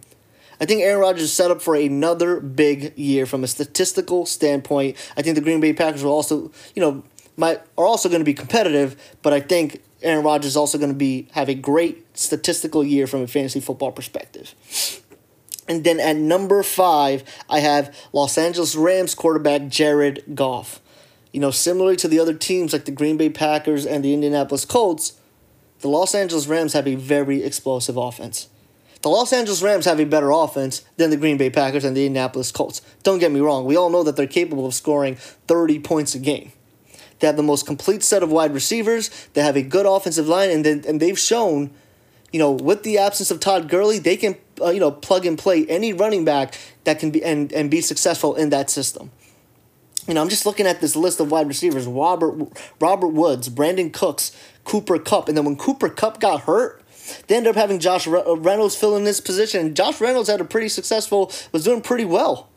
[0.60, 4.96] I think Aaron Rodgers is set up for another big year from a statistical standpoint.
[5.16, 7.04] I think the Green Bay Packers will also, you know,
[7.36, 10.92] might are also going to be competitive, but I think Aaron Rodgers is also going
[10.92, 14.54] to be have a great statistical year from a fantasy football perspective.
[15.68, 20.80] And then at number five, I have Los Angeles Rams quarterback Jared Goff.
[21.32, 24.64] You know, similarly to the other teams like the Green Bay Packers and the Indianapolis
[24.64, 25.14] Colts,
[25.80, 28.48] the Los Angeles Rams have a very explosive offense.
[29.02, 32.06] The Los Angeles Rams have a better offense than the Green Bay Packers and the
[32.06, 32.80] Indianapolis Colts.
[33.02, 36.18] Don't get me wrong, we all know that they're capable of scoring 30 points a
[36.18, 36.52] game.
[37.18, 39.10] They have the most complete set of wide receivers.
[39.34, 41.70] They have a good offensive line, and they, and they've shown,
[42.32, 45.38] you know, with the absence of Todd Gurley, they can uh, you know plug and
[45.38, 49.10] play any running back that can be and, and be successful in that system.
[50.06, 53.92] You know, I'm just looking at this list of wide receivers: Robert Robert Woods, Brandin
[53.92, 54.32] Cooks,
[54.64, 56.82] Cooper Kupp, and then when Cooper Kupp got hurt,
[57.26, 59.66] they ended up having Josh uh, Reynolds fill in this position.
[59.66, 62.48] And Josh Reynolds had a pretty successful, was doing pretty well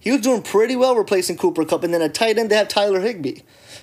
[0.00, 2.68] He was doing pretty well replacing Cooper Kupp, and then at tight end they have
[2.68, 3.40] Tyler Higbee.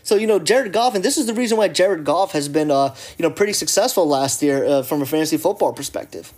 [0.08, 2.72] So you know Jared Goff, and this is the reason why Jared Goff has been
[2.72, 6.32] uh, you know pretty successful last year uh, from a fantasy football perspective,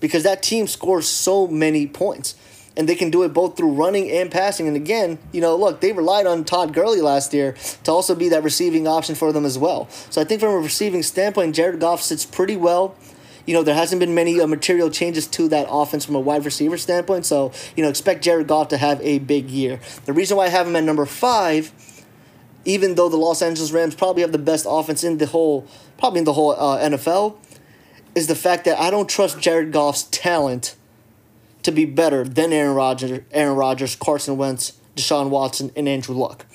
[0.00, 2.34] because that team scores so many points,
[2.76, 4.66] and they can do it both through running and passing.
[4.66, 8.30] And again, you know, look, they relied on Todd Gurley last year to also be
[8.30, 9.88] that receiving option for them as well.
[10.10, 12.96] So I think from a receiving standpoint, Jared Goff sits pretty well
[13.46, 16.44] you know, there hasn't been many uh, material changes to that offense from a wide
[16.44, 17.26] receiver standpoint.
[17.26, 19.80] So, you know, expect Jared Goff to have a big year.
[20.06, 21.72] The reason why I have him at number five,
[22.64, 25.66] even though the Los Angeles Rams probably have the best offense in the whole,
[25.98, 27.36] probably in the whole uh, NFL,
[28.14, 30.76] is the fact that I don't trust Jared Goff's talent
[31.62, 36.46] to be better than Aaron Rodgers, Aaron Rodgers, Carson Wentz, Deshaun Watson, and Andrew Luck.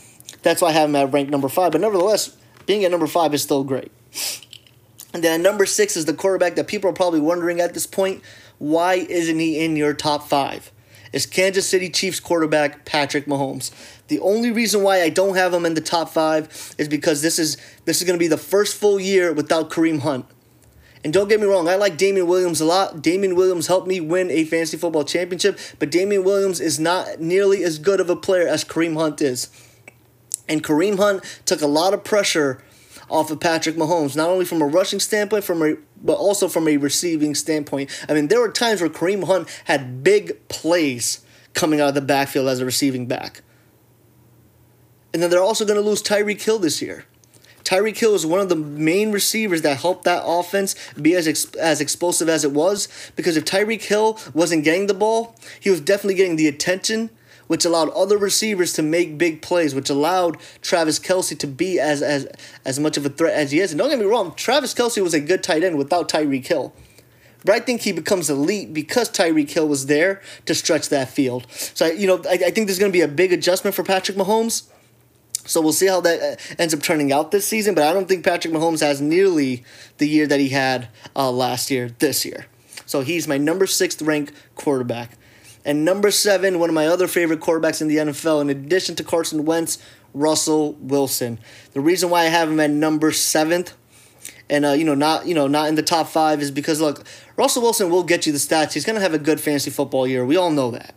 [0.42, 1.72] That's why I have him at rank number five.
[1.72, 3.92] But nevertheless, being at number five is still great.
[5.14, 8.22] And then number six is the quarterback that people are probably wondering at this point
[8.60, 10.72] why isn't he in your top five?
[11.12, 13.72] Is Kansas City Chiefs quarterback Patrick Mahomes.
[14.08, 17.40] The only reason why I don't have him in the top five is because this
[17.40, 20.26] is this is going to be the first full year without Kareem Hunt.
[21.04, 23.02] And don't get me wrong, I like Damien Williams a lot.
[23.02, 27.64] Damien Williams helped me win a fantasy football championship, but Damien Williams is not nearly
[27.64, 29.50] as good of a player as Kareem Hunt is.
[30.50, 32.62] And Kareem Hunt took a lot of pressure
[33.10, 36.68] off of Patrick Mahomes, not only from a rushing standpoint, from a but also from
[36.68, 37.90] a receiving standpoint.
[38.08, 41.22] I mean, there were times where Kareem Hunt had big plays
[41.54, 43.42] coming out of the backfield as a receiving back.
[45.14, 47.06] And then they're also going to lose Tyreek Hill this year.
[47.64, 51.54] Tyreek Hill is one of the main receivers that helped that offense be as ex-
[51.56, 52.88] as explosive as it was.
[53.16, 57.10] Because if Tyreek Hill wasn't getting the ball, he was definitely getting the attention
[57.50, 62.04] which allowed other receivers to make big plays, which allowed Travis Kelce to be as
[62.04, 62.28] as
[62.64, 63.72] as much of a threat as he is.
[63.72, 66.74] And don't get me wrong, Travis Kelce was a good tight end without Tyreek Hill.
[67.44, 71.48] But I think he becomes elite because Tyreek Hill was there to stretch that field.
[71.50, 74.16] So, you know, I, I think there's going to be a big adjustment for Patrick
[74.16, 74.68] Mahomes.
[75.46, 77.74] So we'll see how that uh, ends up turning out this season.
[77.74, 79.64] But I don't think Patrick Mahomes has nearly
[79.98, 82.46] the year that he had uh, last year this year.
[82.86, 85.18] So he's my number sixth ranked quarterback.
[85.66, 89.04] And number seven, one of my other favorite quarterbacks in the NFL, in addition to
[89.04, 89.78] Carson Wentz,
[90.14, 91.40] Russell Wilson.
[91.74, 93.74] The reason why I have him at number seventh,
[94.50, 97.06] and uh, you know not you know not in the top five, is because look,
[97.36, 98.74] Russell Wilson will get you the stats.
[98.74, 100.26] He's gonna have a good fantasy football year.
[100.26, 100.96] We all know that.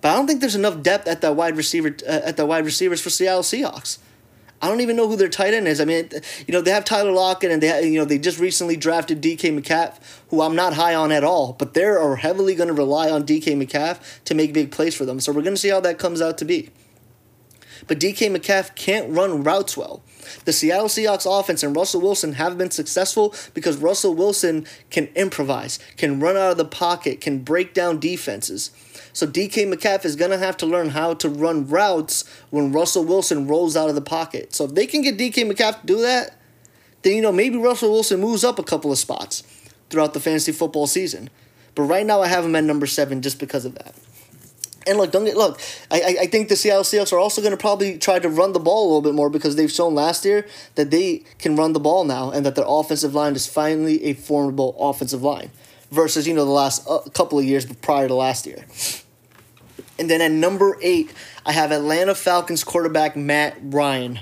[0.00, 2.64] But I don't think there's enough depth at that wide receiver uh, at the wide
[2.64, 3.98] receivers for Seattle Seahawks.
[4.60, 5.80] I don't even know who their tight end is.
[5.80, 6.10] I mean,
[6.46, 9.54] you know, they have Tyler Lockett and they you know they just recently drafted DK
[9.54, 11.52] Metcalf, who I'm not high on at all.
[11.52, 15.04] But they are heavily going to rely on DK Metcalf to make big plays for
[15.04, 15.20] them.
[15.20, 16.70] So we're going to see how that comes out to be.
[17.86, 20.02] But DK Metcalf can't run routes well.
[20.44, 25.78] The Seattle Seahawks offense and Russell Wilson have been successful because Russell Wilson can improvise,
[25.96, 28.70] can run out of the pocket, can break down defenses.
[29.18, 33.02] So DK Metcalf is going to have to learn how to run routes when Russell
[33.02, 34.54] Wilson rolls out of the pocket.
[34.54, 36.36] So if they can get DK Metcalf to do that,
[37.02, 39.42] then you know maybe Russell Wilson moves up a couple of spots
[39.90, 41.30] throughout the fantasy football season.
[41.74, 43.92] But right now I have him at number seven just because of that.
[44.86, 45.60] And look, don't get look.
[45.90, 48.60] I I think the Seattle Seahawks are also going to probably try to run the
[48.60, 51.80] ball a little bit more because they've shown last year that they can run the
[51.80, 55.50] ball now and that their offensive line is finally a formidable offensive line
[55.90, 58.64] versus you know the last uh, couple of years prior to last year.
[59.98, 61.12] And then at number eight,
[61.44, 64.20] I have Atlanta Falcons quarterback Matt Ryan.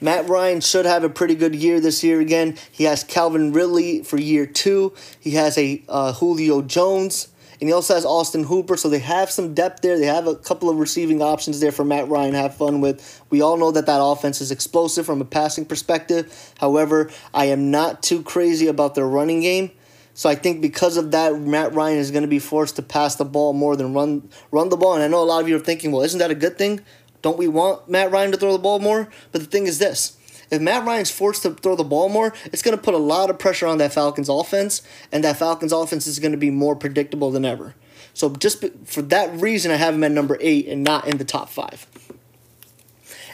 [0.00, 2.56] Matt Ryan should have a pretty good year this year again.
[2.72, 4.94] He has Calvin Ridley for year two.
[5.20, 7.28] He has a uh, Julio Jones.
[7.60, 9.98] And he also has Austin Hooper, so they have some depth there.
[9.98, 13.22] They have a couple of receiving options there for Matt Ryan have fun with.
[13.30, 16.52] We all know that that offense is explosive from a passing perspective.
[16.58, 19.70] However, I am not too crazy about their running game.
[20.14, 23.16] So I think because of that, Matt Ryan is going to be forced to pass
[23.16, 24.94] the ball more than run run the ball.
[24.94, 26.80] And I know a lot of you are thinking, well, isn't that a good thing?
[27.20, 29.08] Don't we want Matt Ryan to throw the ball more?
[29.32, 30.16] But the thing is this.
[30.50, 33.30] If Matt Ryan's forced to throw the ball more, it's going to put a lot
[33.30, 36.76] of pressure on that Falcons offense, and that Falcons offense is going to be more
[36.76, 37.74] predictable than ever.
[38.12, 41.24] So just for that reason, I have him at number eight and not in the
[41.24, 41.86] top five.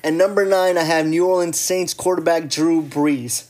[0.03, 3.49] And number nine, I have New Orleans Saints quarterback Drew Brees.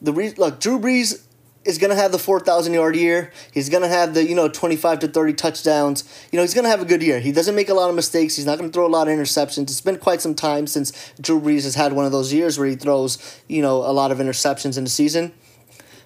[0.00, 1.23] The re- look, Drew Brees
[1.64, 3.32] is going to have the 4,000 yard year.
[3.52, 6.04] He's going to have the, you know, 25 to 30 touchdowns.
[6.30, 7.20] You know, he's going to have a good year.
[7.20, 8.36] He doesn't make a lot of mistakes.
[8.36, 9.62] He's not going to throw a lot of interceptions.
[9.62, 12.68] It's been quite some time since Drew Brees has had one of those years where
[12.68, 15.32] he throws, you know, a lot of interceptions in the season.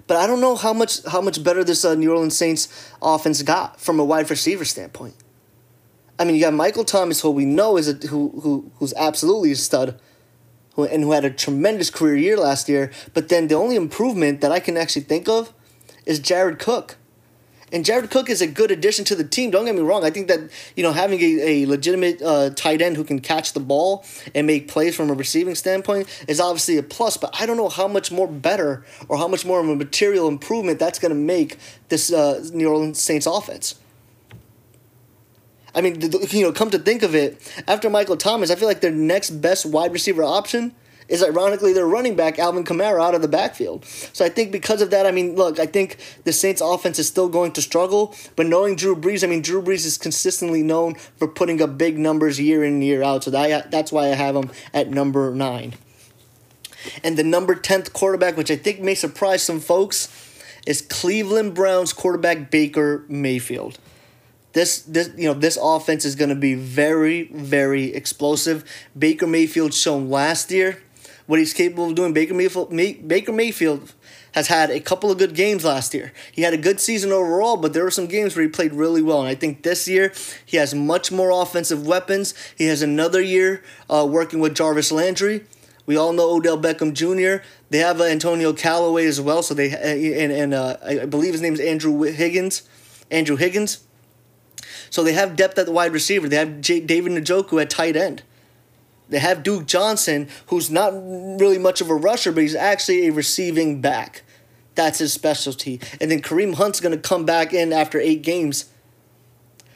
[0.06, 3.42] But I don't know how much how much better this uh, New Orleans Saints offense
[3.42, 5.14] got from a wide receiver standpoint.
[6.18, 9.52] I mean, you got Michael Thomas, who we know is a who who who's absolutely
[9.52, 10.00] a stud
[10.84, 12.90] and who had a tremendous career year last year.
[13.14, 15.52] But then the only improvement that I can actually think of
[16.06, 16.96] is Jared Cook.
[17.70, 19.50] And Jared Cook is a good addition to the team.
[19.50, 20.04] Don't get me wrong.
[20.04, 20.40] I think that
[20.74, 24.46] you know having a, a legitimate uh, tight end who can catch the ball and
[24.46, 27.16] make plays from a receiving standpoint is obviously a plus.
[27.16, 30.28] But I don't know how much more better or how much more of a material
[30.28, 33.74] improvement that's going to make this uh, New Orleans Saints offense.
[35.74, 38.80] I mean, you know, come to think of it, after Michael Thomas, I feel like
[38.80, 40.74] their next best wide receiver option
[41.08, 43.84] is ironically their running back Alvin Kamara out of the backfield.
[43.84, 47.08] So I think because of that, I mean, look, I think the Saints offense is
[47.08, 50.94] still going to struggle, but knowing Drew Brees, I mean, Drew Brees is consistently known
[51.16, 53.24] for putting up big numbers year in and year out.
[53.24, 55.74] So that, that's why I have him at number 9.
[57.02, 60.08] And the number 10th quarterback, which I think may surprise some folks,
[60.66, 63.78] is Cleveland Browns quarterback Baker Mayfield.
[64.52, 68.64] This this you know this offense is going to be very very explosive.
[68.98, 70.82] Baker Mayfield shown last year
[71.28, 72.14] what he's capable of doing.
[72.14, 73.92] Baker Mayfield, May, Baker Mayfield
[74.32, 76.12] has had a couple of good games last year.
[76.32, 79.02] He had a good season overall, but there were some games where he played really
[79.02, 79.20] well.
[79.20, 80.12] And I think this year
[80.44, 82.32] he has much more offensive weapons.
[82.56, 85.44] He has another year uh, working with Jarvis Landry.
[85.84, 87.44] We all know Odell Beckham Jr.
[87.70, 89.42] They have uh, Antonio Callaway as well.
[89.42, 92.62] So they uh, and and uh, I believe his name is Andrew Higgins.
[93.10, 93.84] Andrew Higgins.
[94.90, 96.28] So they have depth at the wide receiver.
[96.28, 98.22] They have J- David Njoku at tight end.
[99.08, 103.12] They have Duke Johnson, who's not really much of a rusher, but he's actually a
[103.12, 104.22] receiving back.
[104.74, 105.80] That's his specialty.
[106.00, 108.66] And then Kareem Hunt's going to come back in after eight games.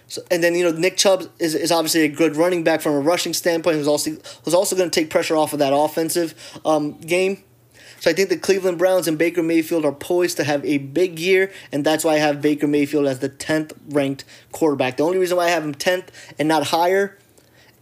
[0.07, 2.93] So, and then you know Nick Chubb is, is obviously a good running back from
[2.93, 3.77] a rushing standpoint.
[3.79, 6.35] Who's also also going to take pressure off of that offensive
[6.67, 7.43] um, game.
[8.03, 11.21] So I think the Cleveland Browns and Baker Mayfield are poised to have a big
[11.21, 14.97] year, and that's why I have Baker Mayfield as the tenth ranked quarterback.
[14.97, 17.17] The only reason why I have him tenth and not higher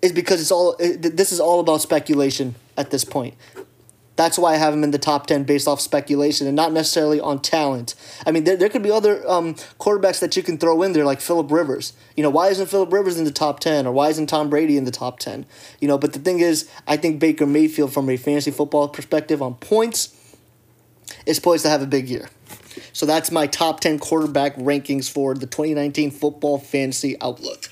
[0.02, 3.33] is because it's all this is all about speculation at this point.
[4.20, 7.18] That's why I have him in the top 10 based off speculation and not necessarily
[7.20, 7.94] on talent.
[8.26, 11.06] I mean, there, there could be other um, quarterbacks that you can throw in there,
[11.06, 11.94] like Philip Rivers.
[12.18, 14.76] You know, why isn't Philip Rivers in the top 10 or why isn't Tom Brady
[14.76, 15.46] in the top 10?
[15.80, 19.40] You know, but the thing is, I think Baker Mayfield, from a fantasy football perspective
[19.40, 20.14] on points,
[21.24, 22.28] is poised to have a big year.
[22.92, 27.70] So that's my top 10 quarterback rankings for the 2019 Football Fantasy Outlook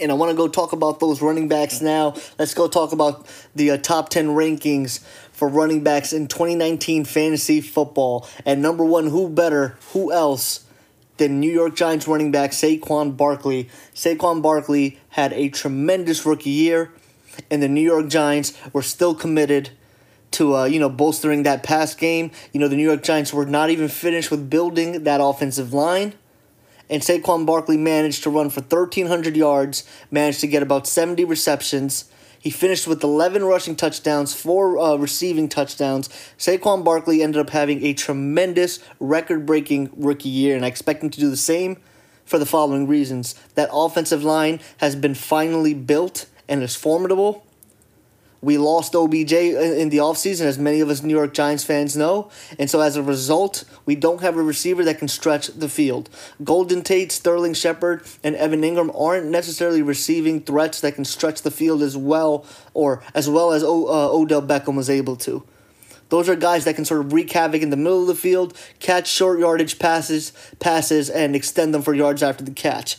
[0.00, 2.14] and I want to go talk about those running backs now.
[2.38, 5.04] Let's go talk about the uh, top 10 rankings
[5.42, 8.28] for running backs in 2019 fantasy football.
[8.46, 10.64] And number one, who better, who else
[11.16, 13.68] than New York Giants running back Saquon Barkley?
[13.92, 16.92] Saquon Barkley had a tremendous rookie year,
[17.50, 19.70] and the New York Giants were still committed
[20.30, 22.30] to uh, you know bolstering that pass game.
[22.52, 26.14] You know the New York Giants were not even finished with building that offensive line
[26.92, 32.04] and Saquon Barkley managed to run for 1,300 yards, managed to get about 70 receptions.
[32.42, 36.08] He finished with 11 rushing touchdowns, four uh, receiving touchdowns.
[36.36, 41.10] Saquon Barkley ended up having a tremendous record breaking rookie year, and I expect him
[41.10, 41.76] to do the same
[42.24, 43.36] for the following reasons.
[43.54, 47.46] That offensive line has been finally built and is formidable.
[48.42, 52.28] We lost OBJ in the offseason, as many of us New York Giants fans know.
[52.58, 56.10] And so as a result, we don't have a receiver that can stretch the field.
[56.42, 61.52] Golden Tate, Sterling Shepard, and Evan Engram aren't necessarily receiving threats that can stretch the
[61.52, 65.44] field as well or as well as o, uh, Odell Beckham was able to.
[66.08, 68.58] Those are guys that can sort of wreak havoc in the middle of the field,
[68.80, 72.98] catch short yardage passes, passes, and extend them for yards after the catch.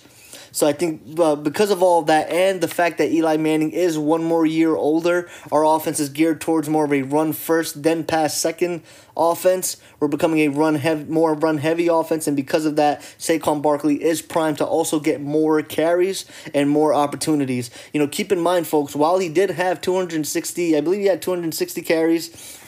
[0.53, 3.71] So I think uh, because of all of that and the fact that Eli Manning
[3.71, 7.81] is one more year older, our offense is geared towards more of a run first,
[7.81, 8.83] then pass second
[9.17, 9.77] offense.
[9.99, 14.03] We're becoming a run heavy, more run heavy offense, and because of that, Saquon Barkley
[14.03, 17.71] is primed to also get more carries and more opportunities.
[17.91, 21.23] You know, keep in mind, folks, while he did have 260, I believe he had
[21.23, 22.59] 260 carries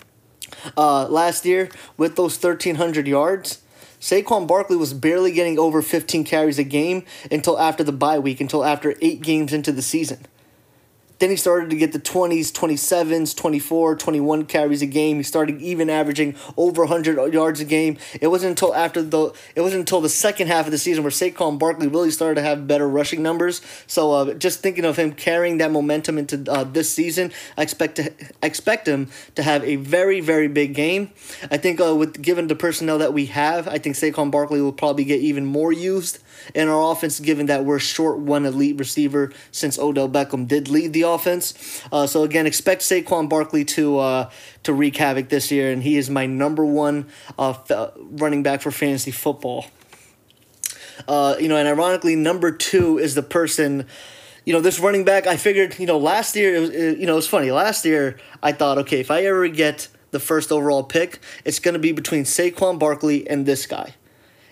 [0.76, 3.62] uh, last year with those 1,300 yards.
[4.06, 8.40] Saquon Barkley was barely getting over 15 carries a game until after the bye week,
[8.40, 10.28] until after eight games into the season.
[11.20, 15.18] Then he started to get the 20s, 27s, 24, 21 carries a game.
[15.18, 17.98] He started even averaging over 100 yards a game.
[18.20, 21.12] It wasn't until after the it wasn't until the second half of the season where
[21.12, 23.62] Saquon Barkley really started to have better rushing numbers.
[23.88, 27.96] So uh, just thinking of him carrying that momentum into uh, this season, I expect
[27.96, 28.14] to
[28.44, 31.12] expect him to have a very very big game.
[31.50, 34.74] I think uh, with given the personnel that we have, I think Saquon Barkley will
[34.74, 36.20] probably get even more used
[36.54, 40.94] in our offense, given that we're short one elite receiver since Odell Beckham did lead
[40.94, 41.82] the offense.
[41.92, 44.30] Uh, so again, expect Saquon Barkley to uh,
[44.64, 48.62] to wreak havoc this year, and he is my number one uh, f- running back
[48.62, 49.66] for fantasy football.
[51.08, 53.86] Uh, you know, and ironically, number two is the person
[54.46, 57.08] you know, this running back, I figured, you know, last year, it was, it, you
[57.08, 57.52] know, it's funny.
[57.52, 61.74] Last year, I thought, okay, if I ever get the first overall pick, it's going
[61.74, 63.96] to be between Saquon Barkley and this guy.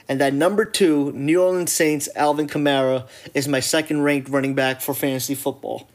[0.09, 4.81] And that number two, New Orleans Saints, Alvin Kamara, is my second ranked running back
[4.81, 5.87] for fantasy football.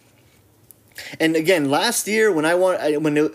[1.21, 3.35] And again, last year when I want when it,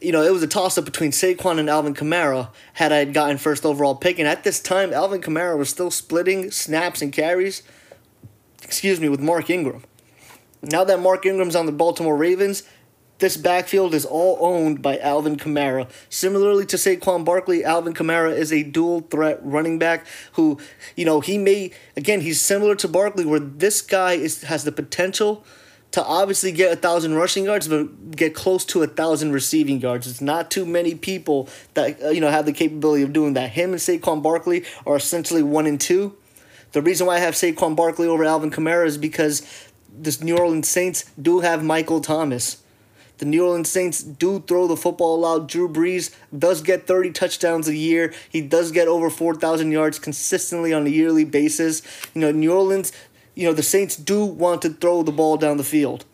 [0.00, 3.38] you know it was a toss up between Saquon and Alvin Kamara had I gotten
[3.38, 7.62] first overall pick, and at this time Alvin Kamara was still splitting snaps and carries.
[8.62, 9.84] Excuse me, with Mark Ingram.
[10.62, 12.62] Now that Mark Ingram's on the Baltimore Ravens,
[13.22, 15.88] this backfield is all owned by Alvin Kamara.
[16.08, 20.58] Similarly to Saquon Barkley, Alvin Kamara is a dual threat running back who,
[20.96, 24.72] you know, he may again he's similar to Barkley where this guy is has the
[24.72, 25.44] potential
[25.92, 30.06] to obviously get a thousand rushing yards, but get close to a thousand receiving yards.
[30.06, 33.50] It's not too many people that uh, you know have the capability of doing that.
[33.50, 36.16] Him and Saquon Barkley are essentially one and two.
[36.72, 39.42] The reason why I have Saquon Barkley over Alvin Kamara is because
[40.00, 42.62] the New Orleans Saints do have Michael Thomas.
[43.18, 45.46] The New Orleans Saints do throw the football out.
[45.46, 48.12] Drew Brees does get 30 touchdowns a year.
[48.28, 51.82] He does get over 4,000 yards consistently on a yearly basis.
[52.14, 52.90] You know, New Orleans
[53.34, 56.04] you know, the Saints do want to throw the ball down the field.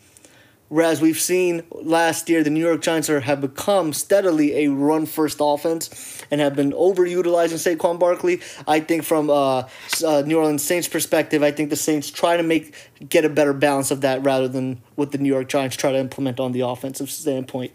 [0.69, 5.07] Whereas we've seen last year, the New York Giants are, have become steadily a run
[5.07, 8.39] first offense and have been overutilizing Saquon Barkley.
[8.67, 9.67] I think from uh,
[10.05, 12.75] uh, New Orleans Saints perspective, I think the Saints try to make
[13.09, 15.97] get a better balance of that rather than what the New York Giants try to
[15.97, 17.71] implement on the offensive standpoint.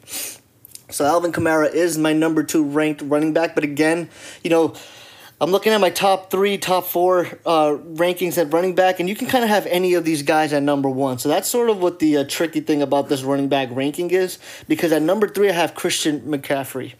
[0.90, 4.08] So Alvin Kamara is my number two ranked running back, but again,
[4.44, 4.74] you know
[5.40, 9.16] I'm looking at my top three, top four uh, rankings at running back, and you
[9.16, 11.18] can kind of have any of these guys at number one.
[11.18, 14.38] So that's sort of what the uh, tricky thing about this running back ranking is,
[14.68, 16.94] because at number three, I have Christian McCaffrey.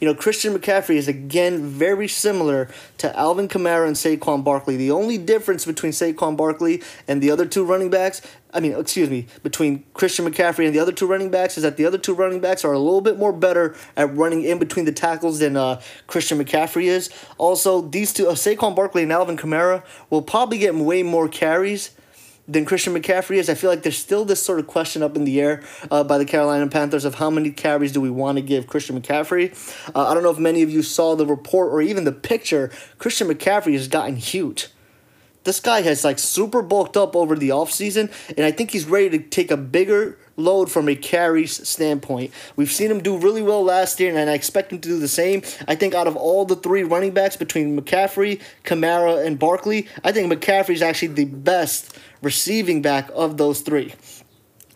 [0.00, 4.76] You know, Christian McCaffrey is again very similar to Alvin Kamara and Saquon Barkley.
[4.76, 8.22] The only difference between Saquon Barkley and the other two running backs
[8.52, 11.76] I mean, excuse me, between Christian McCaffrey and the other two running backs is that
[11.76, 14.86] the other two running backs are a little bit more better at running in between
[14.86, 17.10] the tackles than uh, Christian McCaffrey is.
[17.38, 21.90] Also, these two, uh, Saquon Barkley and Alvin Kamara, will probably get way more carries
[22.50, 23.48] than Christian McCaffrey is.
[23.48, 26.18] I feel like there's still this sort of question up in the air uh, by
[26.18, 29.52] the Carolina Panthers of how many carries do we want to give Christian McCaffrey.
[29.94, 32.70] Uh, I don't know if many of you saw the report or even the picture.
[32.98, 34.68] Christian McCaffrey has gotten huge
[35.44, 39.10] this guy has like super bulked up over the offseason, and I think he's ready
[39.10, 42.32] to take a bigger load from a carries standpoint.
[42.56, 45.08] We've seen him do really well last year, and I expect him to do the
[45.08, 45.42] same.
[45.68, 50.12] I think out of all the three running backs between McCaffrey, Kamara, and Barkley, I
[50.12, 53.94] think McCaffrey's actually the best receiving back of those three.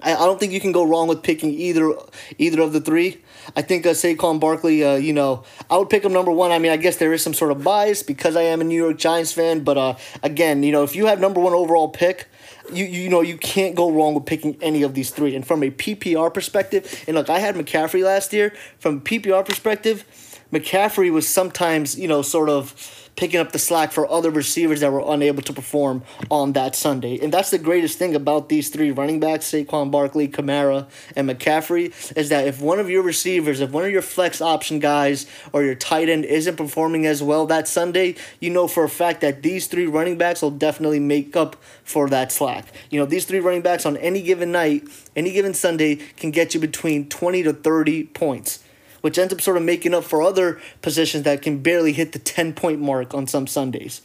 [0.01, 1.95] I, I don't think you can go wrong with picking either
[2.39, 3.23] either of the three.
[3.57, 6.51] I think uh, Saquon Barkley, uh, you know, I would pick him number one.
[6.51, 8.81] I mean, I guess there is some sort of bias because I am a New
[8.83, 12.29] York Giants fan, but uh, again, you know, if you have number one overall pick,
[12.73, 15.35] you you know you can't go wrong with picking any of these three.
[15.35, 18.55] And from a PPR perspective, and look, I had McCaffrey last year.
[18.79, 20.05] From PPR perspective,
[20.53, 24.93] McCaffrey was sometimes you know sort of picking up the slack for other receivers that
[24.93, 27.19] were unable to perform on that Sunday.
[27.23, 30.87] And that's the greatest thing about these three running backs, Saquon Barkley, Kamara,
[31.17, 34.79] and McCaffrey, is that if one of your receivers, if one of your flex option
[34.79, 38.89] guys or your tight end isn't performing as well that Sunday, you know for a
[38.89, 42.67] fact that these three running backs will definitely make up for that slack.
[42.91, 46.55] You know, these three running backs on any given night, any given Sunday, can get
[46.55, 48.65] you between 20 to 30 points
[49.05, 52.19] which ends up sort of making up for other positions that can barely hit the
[52.19, 54.01] 10 point mark on some Sundays.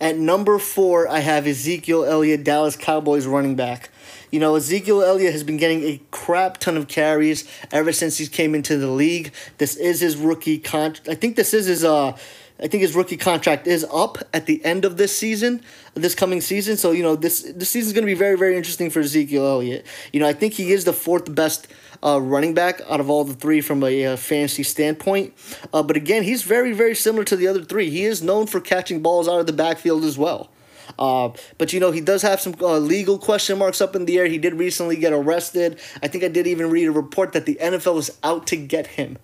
[0.00, 3.90] At number four, I have Ezekiel Elliott, Dallas Cowboys running back.
[4.32, 8.26] You know, Ezekiel Elliott has been getting a crap ton of carries ever since he
[8.26, 9.32] came into the league.
[9.58, 11.08] This is his rookie contract.
[11.08, 12.16] I think this is his uh
[12.62, 15.62] I think his rookie contract is up at the end of this season,
[15.94, 16.76] this coming season.
[16.76, 19.86] So, you know, this this is going to be very very interesting for Ezekiel Elliott.
[20.12, 21.68] You know, I think he is the fourth best
[22.02, 25.34] uh, running back out of all the three from a fantasy standpoint.
[25.72, 27.90] Uh, but again, he's very, very similar to the other three.
[27.90, 30.50] He is known for catching balls out of the backfield as well.
[30.98, 34.18] Uh, but you know he does have some uh, legal question marks up in the
[34.18, 34.26] air.
[34.26, 35.78] He did recently get arrested.
[36.02, 38.86] I think I did even read a report that the NFL is out to get
[38.88, 39.18] him.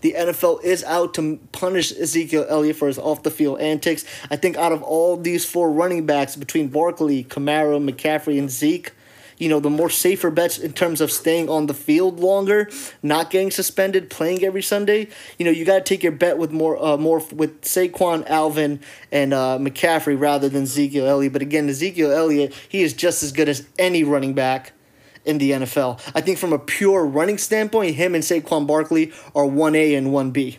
[0.00, 4.04] The NFL is out to punish Ezekiel Elliott for his off the field antics.
[4.30, 8.92] I think out of all these four running backs between Barkley, Kamara, McCaffrey, and Zeke,
[9.42, 12.70] you know, the more safer bets in terms of staying on the field longer,
[13.02, 15.08] not getting suspended, playing every Sunday.
[15.36, 18.78] You know, you got to take your bet with more, uh, more with Saquon, Alvin,
[19.10, 21.32] and uh, McCaffrey rather than Ezekiel Elliott.
[21.32, 24.74] But again, Ezekiel Elliott, he is just as good as any running back
[25.24, 26.00] in the NFL.
[26.14, 30.58] I think from a pure running standpoint, him and Saquon Barkley are 1A and 1B.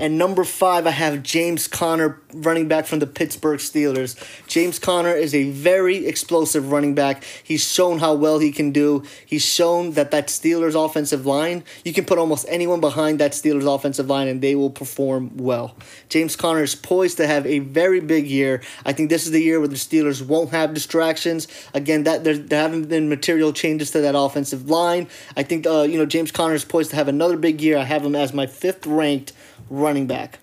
[0.00, 4.16] And number five, I have James Conner, running back from the Pittsburgh Steelers.
[4.46, 7.22] James Conner is a very explosive running back.
[7.44, 9.04] He's shown how well he can do.
[9.26, 13.72] He's shown that that Steelers offensive line, you can put almost anyone behind that Steelers
[13.72, 15.76] offensive line and they will perform well.
[16.08, 18.62] James Conner is poised to have a very big year.
[18.86, 21.46] I think this is the year where the Steelers won't have distractions.
[21.74, 25.08] Again, that there, there haven't been material changes to that offensive line.
[25.36, 27.76] I think uh, you know James Conner is poised to have another big year.
[27.76, 29.34] I have him as my fifth ranked
[29.68, 30.38] running back.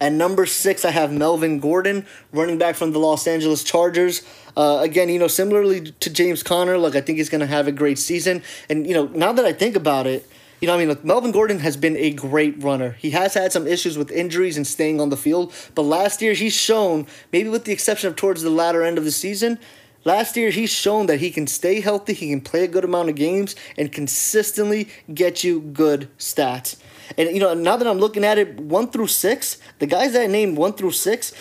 [0.00, 4.22] At number six, I have Melvin Gordon, running back from the Los Angeles Chargers.
[4.56, 7.68] Uh, again, you know, similarly to James Conner, like I think he's going to have
[7.68, 8.42] a great season.
[8.68, 10.28] And you know, now that I think about it,
[10.60, 12.92] you know, I mean, look, Melvin Gordon has been a great runner.
[12.98, 16.34] He has had some issues with injuries and staying on the field, but last year
[16.34, 19.58] he's shown, maybe with the exception of towards the latter end of the season,
[20.04, 23.08] Last year, he's shown that he can stay healthy, he can play a good amount
[23.08, 26.76] of games, and consistently get you good stats.
[27.16, 30.22] And you know, now that I'm looking at it, one through six, the guys that
[30.22, 31.32] I named one through six,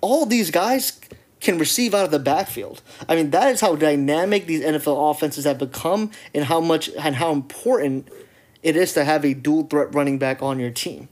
[0.00, 1.00] all these guys
[1.40, 2.82] can receive out of the backfield.
[3.08, 7.16] I mean, that is how dynamic these NFL offenses have become, and how much and
[7.16, 8.08] how important
[8.62, 11.08] it is to have a dual threat running back on your team.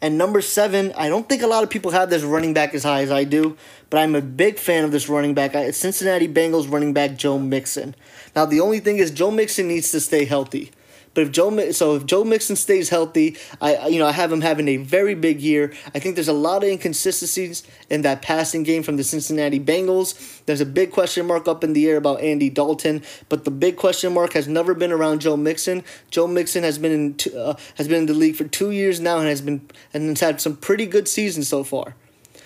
[0.00, 2.84] And number seven, I don't think a lot of people have this running back as
[2.84, 3.56] high as I do,
[3.90, 5.52] but I'm a big fan of this running back.
[5.74, 7.96] Cincinnati Bengals running back Joe Mixon.
[8.36, 10.70] Now, the only thing is, Joe Mixon needs to stay healthy.
[11.18, 14.40] But if Joe so if Joe Mixon stays healthy, I you know I have him
[14.40, 15.72] having a very big year.
[15.92, 20.44] I think there's a lot of inconsistencies in that passing game from the Cincinnati Bengals.
[20.46, 23.76] There's a big question mark up in the air about Andy Dalton, but the big
[23.76, 25.82] question mark has never been around Joe Mixon.
[26.12, 29.18] Joe Mixon has been in uh, has been in the league for two years now
[29.18, 31.96] and has been and has had some pretty good seasons so far.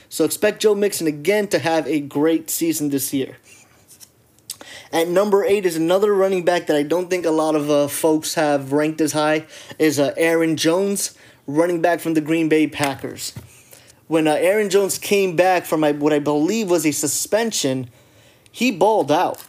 [0.08, 3.36] So expect Joe Mixon again to have a great season this year.
[4.92, 7.88] At number eight is another running back that I don't think a lot of uh,
[7.88, 9.46] folks have ranked as high
[9.78, 11.16] is uh, Aaron Jones,
[11.46, 13.32] running back from the Green Bay Packers.
[14.06, 17.88] When uh, Aaron Jones came back from what I believe was a suspension,
[18.50, 19.42] he balled out.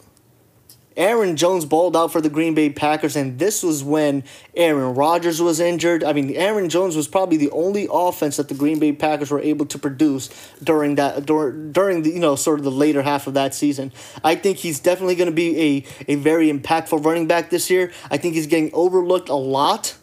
[0.95, 4.23] Aaron Jones balled out for the Green Bay Packers, and this was when
[4.55, 6.03] Aaron Rodgers was injured.
[6.03, 9.39] I mean, Aaron Jones was probably the only offense that the Green Bay Packers were
[9.39, 10.29] able to produce
[10.63, 13.91] during that during, during the you know sort of the later half of that season.
[14.23, 17.91] I think he's definitely going to be a a very impactful running back this year.
[18.11, 19.95] I think he's getting overlooked a lot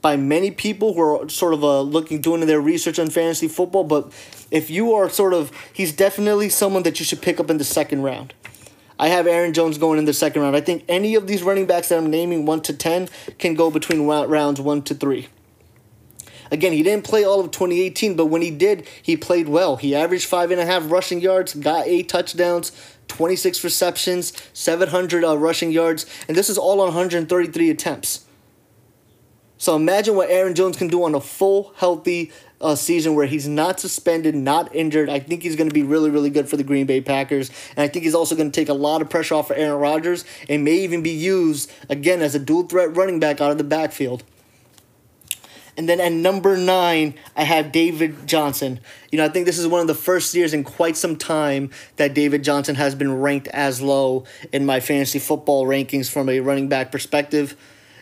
[0.00, 3.84] by many people who are sort of uh, looking doing their research on fantasy football.
[3.84, 4.12] But
[4.50, 7.64] if you are sort of, he's definitely someone that you should pick up in the
[7.64, 8.32] second round.
[8.98, 10.56] I have Aaron Jones going in the second round.
[10.56, 13.70] I think any of these running backs that I'm naming 1 to 10 can go
[13.70, 15.28] between rounds 1 to 3.
[16.50, 19.76] Again, he didn't play all of 2018, but when he did, he played well.
[19.76, 22.72] He averaged five and a half rushing yards, got eight touchdowns,
[23.08, 28.24] 26 receptions, 700 uh, rushing yards, and this is all on 133 attempts.
[29.58, 33.46] So imagine what Aaron Jones can do on a full, healthy uh, season where he's
[33.46, 35.08] not suspended, not injured.
[35.08, 37.50] I think he's going to be really, really good for the Green Bay Packers.
[37.76, 39.80] And I think he's also going to take a lot of pressure off of Aaron
[39.80, 43.58] Rodgers and may even be used, again, as a dual threat running back out of
[43.58, 44.24] the backfield.
[45.76, 48.80] And then at number nine, I have David Johnson.
[49.12, 51.70] You know, I think this is one of the first years in quite some time
[51.96, 56.40] that David Johnson has been ranked as low in my fantasy football rankings from a
[56.40, 57.56] running back perspective.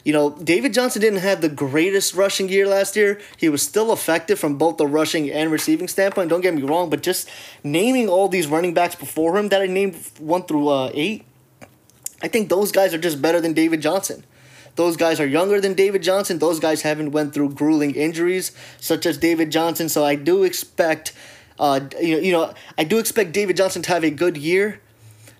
[0.07, 3.19] You know, David Johnson didn't have the greatest rushing year last year.
[3.39, 6.31] He was still effective from both the rushing and receiving standpoint.
[6.31, 7.29] Don't get me wrong, but just
[7.65, 11.25] naming all these running backs before him that I named one through uh, eight,
[12.23, 14.23] I think those guys are just better than David Johnson.
[14.77, 16.39] Those guys are younger than David Johnson.
[16.39, 19.89] Those guys haven't went through grueling injuries such as David Johnson.
[19.89, 21.15] So I do expect,
[21.59, 24.81] uh, you know, you know, I do expect David Johnson to have a good year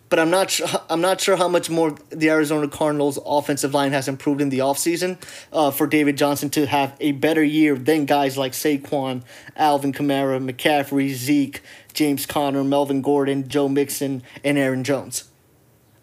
[0.09, 0.69] but I'm not sure.
[0.89, 4.59] I'm not sure how much more the Arizona Cardinals' offensive line has improved in the
[4.59, 5.19] offseason
[5.53, 9.23] uh, for David Johnson to have a better year than guys like Saquon,
[9.57, 15.25] Alvin Kamara, McCaffrey, Zeke, James Conner, Melvin Gordon, Joe Mixon, and Aaron Jones.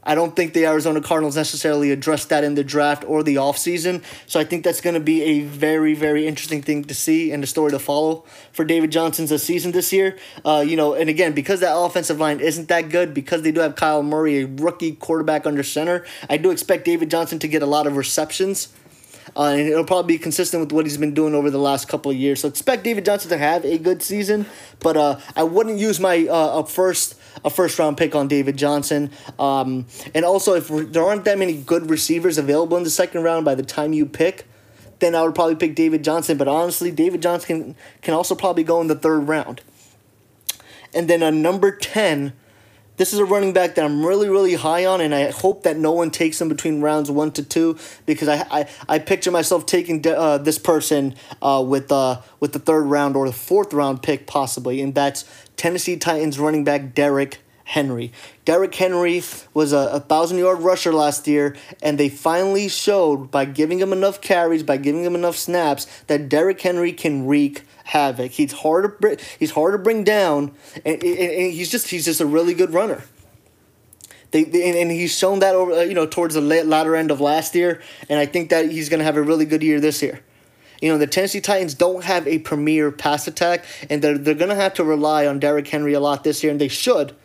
[0.06, 4.04] I don't think the Arizona Cardinals necessarily addressed that in the draft or the offseason.
[4.28, 7.43] So I think that's going to be a very, very interesting thing to see and
[7.43, 10.18] a story to follow for David Johnson's uh, season this year.
[10.45, 13.62] Uh, you know, and again, because that offensive line isn't that good, because they do
[13.62, 17.62] have Kyle Murray, a rookie quarterback under center, I do expect David Johnson to get
[17.62, 18.70] a lot of receptions.
[19.36, 22.11] Uh, and it'll probably be consistent with what he's been doing over the last couple
[22.11, 22.41] of years.
[22.41, 24.45] So expect David Johnson to have a good season,
[24.80, 28.57] but uh, I wouldn't use my uh, a first a first round pick on David
[28.57, 29.11] Johnson.
[29.39, 33.45] Um, and also, if there aren't that many good receivers available in the second round
[33.45, 34.45] by the time you pick,
[34.99, 36.38] then I would probably pick David Johnson.
[36.38, 39.61] But honestly, David Johnson can, can also probably go in the third round.
[40.93, 42.34] And then a number 10
[42.98, 45.78] this is a running back that I'm really, really high on, and I hope that
[45.78, 49.66] no one takes him between rounds one to two because I I, I picture myself
[49.66, 54.04] taking uh, this person uh, with uh, with the third round or the fourth round
[54.04, 55.26] pick possibly, and that's
[55.58, 58.12] Tennessee Titans running back Derrick Henry.
[58.46, 59.24] Derrick Henry
[59.54, 63.94] was a, a thousand yard rusher last year, and they finally showed by giving him
[63.94, 68.32] enough carries, by giving him enough snaps, that Derrick Henry can wreak havoc.
[68.32, 70.54] He's hard to he's hard to bring down,
[70.86, 73.04] and, and, and he's just he's just a really good runner.
[74.32, 77.22] They, they, and, and he's shown that over you know towards the latter end of
[77.22, 80.22] last year, and I think that he's gonna have a really good year this year.
[80.82, 84.56] You know the Tennessee Titans don't have a premier pass attack, and they're they're gonna
[84.56, 87.16] have to rely on Derrick Henry a lot this year, and they should,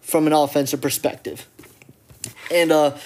[0.00, 1.46] from an offensive perspective.
[2.50, 2.96] And uh,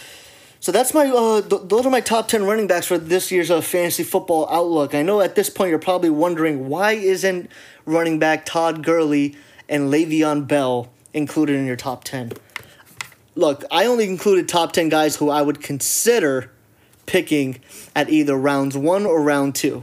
[0.62, 3.50] so that's my uh, th- those are my top ten running backs for this year's
[3.50, 4.94] uh, fantasy football outlook.
[4.94, 7.50] I know at this point you're probably wondering why isn't
[7.84, 9.36] running back Todd Gurley
[9.68, 12.30] and Le'Veon Bell included in your top ten.
[13.34, 16.52] Look, I only included top ten guys who I would consider
[17.06, 17.60] picking
[17.96, 19.82] at either rounds one or round two.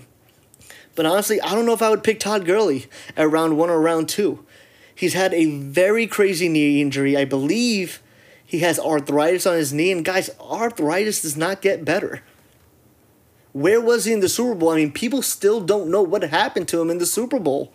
[0.95, 3.82] But honestly, I don't know if I would pick Todd Gurley at round one or
[3.82, 4.45] round two.
[4.95, 7.17] He's had a very crazy knee injury.
[7.17, 8.01] I believe
[8.49, 12.23] he has arthritis on his knee, and guys, arthritis does not get better.
[13.51, 14.71] Where was he in the Super Bowl?
[14.71, 17.71] I mean, people still don't know what happened to him in the Super Bowl.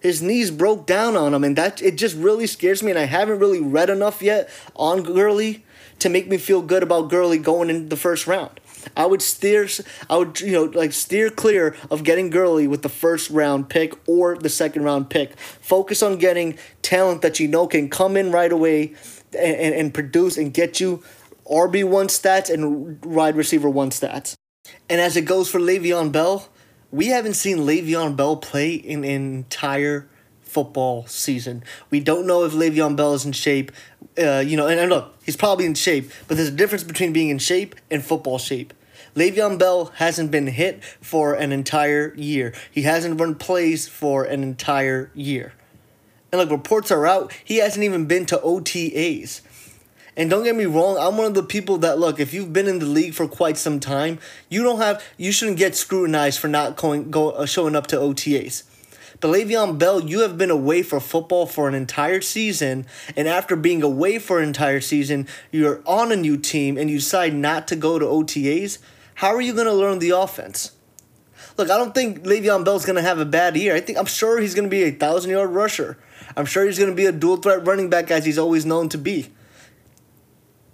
[0.00, 2.90] His knees broke down on him, and that it just really scares me.
[2.90, 5.64] And I haven't really read enough yet on Gurley
[6.00, 8.58] to make me feel good about Gurley going in the first round.
[8.96, 9.68] I would steer,
[10.10, 13.94] I would you know like steer clear of getting Gurley with the first round pick
[14.08, 15.38] or the second round pick.
[15.38, 18.94] Focus on getting talent that you know can come in right away
[19.34, 21.02] and, and produce and get you
[21.46, 24.34] RB1 stats and wide receiver 1 stats.
[24.88, 26.48] And as it goes for Le'Veon Bell,
[26.90, 30.08] we haven't seen Le'Veon Bell play in an entire
[30.42, 31.64] football season.
[31.90, 33.72] We don't know if Le'Veon Bell is in shape.
[34.16, 37.12] Uh, you know, and, and look, he's probably in shape, but there's a difference between
[37.12, 38.72] being in shape and football shape.
[39.16, 42.52] Le'Veon Bell hasn't been hit for an entire year.
[42.70, 45.52] He hasn't run plays for an entire year.
[46.34, 49.40] And like reports are out, he hasn't even been to OTAs.
[50.16, 52.66] And don't get me wrong, I'm one of the people that look, if you've been
[52.66, 54.18] in the league for quite some time,
[54.48, 57.96] you don't have you shouldn't get scrutinized for not going go uh, showing up to
[57.96, 58.64] OTAs.
[59.20, 62.84] But Le'Veon Bell, you have been away for football for an entire season,
[63.16, 66.98] and after being away for an entire season, you're on a new team and you
[66.98, 68.78] decide not to go to OTAs.
[69.14, 70.72] How are you going to learn the offense?
[71.56, 73.76] Look, I don't think Le'Veon Bell's going to have a bad year.
[73.76, 75.96] I think I'm sure he's going to be a thousand yard rusher.
[76.36, 78.88] I'm sure he's going to be a dual threat running back as he's always known
[78.90, 79.30] to be.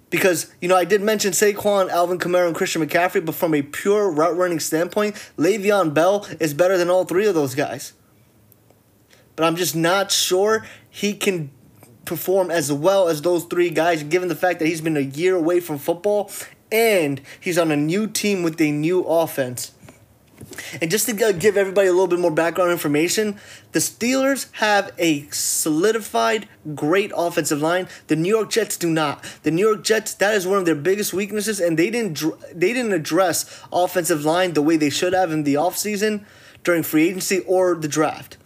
[0.09, 3.61] Because, you know, I did mention Saquon, Alvin Kamara, and Christian McCaffrey, but from a
[3.61, 7.93] pure route running standpoint, Le'Veon Bell is better than all three of those guys.
[9.37, 11.49] But I'm just not sure he can
[12.03, 15.35] perform as well as those three guys, given the fact that he's been a year
[15.35, 16.29] away from football
[16.71, 19.71] and he's on a new team with a new offense.
[20.81, 23.39] And just to give everybody a little bit more background information,
[23.71, 27.87] the Steelers have a solidified, great offensive line.
[28.07, 29.23] The New York Jets do not.
[29.43, 32.21] The New York Jets that is one of their biggest weaknesses, and they didn't
[32.53, 36.25] they didn't address offensive line the way they should have in the offseason,
[36.63, 38.37] during free agency, or the draft.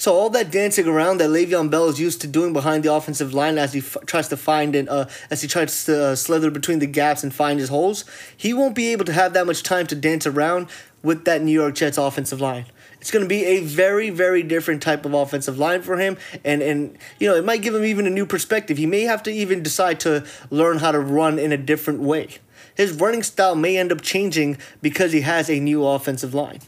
[0.00, 3.34] So all that dancing around that Le'Veon Bell is used to doing behind the offensive
[3.34, 6.50] line as he f- tries to find and uh, as he tries to uh, slither
[6.50, 9.62] between the gaps and find his holes, he won't be able to have that much
[9.62, 10.68] time to dance around
[11.02, 12.64] with that New York Jets offensive line.
[13.02, 16.62] It's going to be a very, very different type of offensive line for him, and
[16.62, 18.78] and you know it might give him even a new perspective.
[18.78, 22.38] He may have to even decide to learn how to run in a different way.
[22.74, 26.60] His running style may end up changing because he has a new offensive line.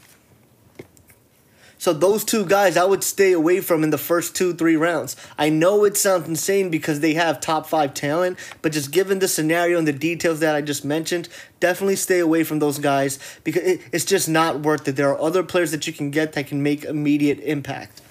[1.83, 5.17] So those two guys I would stay away from in the first two, three rounds.
[5.37, 9.27] I know it sounds insane because they have top five talent, but just given the
[9.27, 11.27] scenario and the details that I just mentioned,
[11.59, 14.95] definitely stay away from those guys because it's just not worth it.
[14.95, 18.01] There are other players that you can get that can make immediate impact.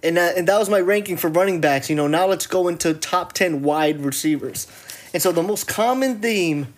[0.00, 1.90] And, uh, and that was my ranking for running backs.
[1.90, 4.68] You know, now let's go into top 10 wide receivers.
[5.12, 6.72] And so the most common theme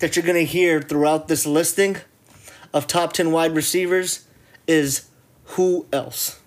[0.00, 1.96] that you're going to hear throughout this listing
[2.74, 4.26] of top 10 wide receivers
[4.66, 5.08] is
[5.44, 6.40] who else?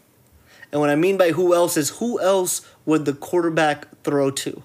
[0.71, 4.63] And what I mean by who else is who else would the quarterback throw to?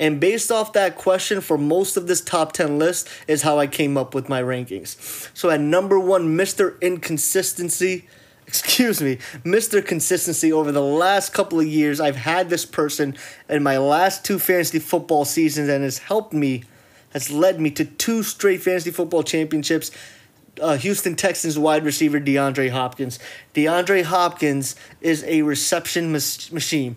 [0.00, 3.66] And based off that question for most of this top 10 list is how I
[3.66, 5.30] came up with my rankings.
[5.34, 6.80] So at number one, Mr.
[6.80, 8.08] Inconsistency,
[8.46, 9.84] excuse me, Mr.
[9.84, 13.16] Consistency over the last couple of years, I've had this person
[13.48, 16.64] in my last two fantasy football seasons and has helped me,
[17.12, 19.92] has led me to two straight fantasy football championships
[20.60, 23.18] uh, Houston Texans wide receiver DeAndre Hopkins.
[23.54, 26.96] DeAndre Hopkins is a reception mas- machine.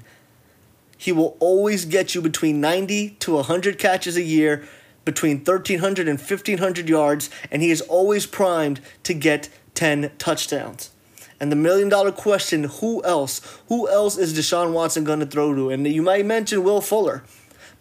[0.97, 4.67] He will always get you between 90 to 100 catches a year,
[5.05, 10.91] between 1,300 and 1,500 yards, and he is always primed to get 10 touchdowns.
[11.39, 13.41] And the million dollar question who else?
[13.67, 15.69] Who else is Deshaun Watson going to throw to?
[15.69, 17.23] And you might mention Will Fuller,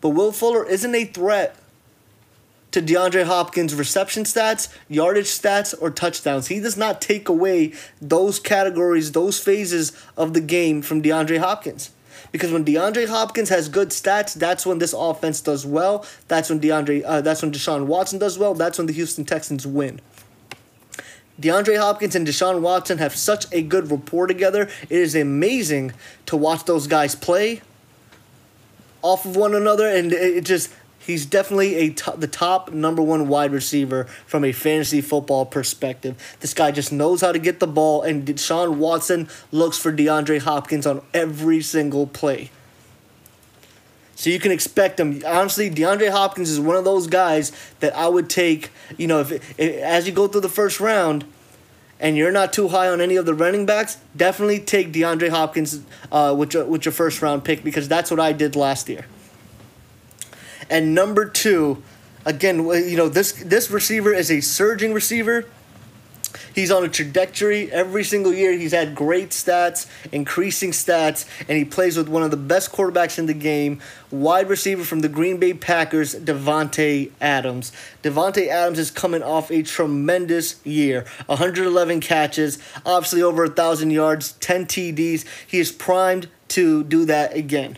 [0.03, 1.57] but Will Fuller isn't a threat
[2.77, 6.49] to DeAndre Hopkins' reception stats, yardage stats, or touchdowns.
[6.49, 7.73] He does not take away
[8.03, 11.91] those categories, those phases of the game from DeAndre Hopkins.
[12.33, 16.05] Because when DeAndre Hopkins has good stats, that's when this offense does well.
[16.29, 18.53] That's when DeAndre, uh, that's when Deshaun Watson does well.
[18.53, 20.03] That's when the Houston Texans win.
[21.41, 24.69] DeAndre Hopkins and Deshaun Watson have such a good rapport together.
[24.83, 25.95] It is amazing
[26.27, 27.63] to watch those guys play
[29.01, 30.71] off of one another, and it just
[31.07, 36.17] he's definitely a the top number one wide receiver from a fantasy football perspective.
[36.41, 40.41] This guy just knows how to get the ball, and Deshaun Watson looks for DeAndre
[40.41, 42.51] Hopkins on every single play.
[44.17, 45.23] So you can expect him.
[45.27, 48.71] Honestly, DeAndre Hopkins is one of those guys that I would take.
[48.97, 51.27] You know, if, if as you go through the first round,
[51.99, 55.83] and you're not too high on any of the running backs, definitely take DeAndre Hopkins
[56.13, 59.07] uh, with your with your first round pick because that's what I did last year.
[60.69, 61.83] And number two,
[62.25, 65.47] again, you know this this receiver is a surging receiver.
[66.55, 68.53] He's on a trajectory every single year.
[68.53, 73.19] He's had great stats, increasing stats, and he plays with one of the best quarterbacks
[73.19, 77.73] in the game, wide receiver from the Green Bay Packers, Davante Adams.
[78.03, 81.05] Davante Adams is coming off a tremendous year.
[81.27, 85.25] 111 catches, obviously over a 1,000 yards, 10 TDs.
[85.47, 87.77] He is primed to do that again.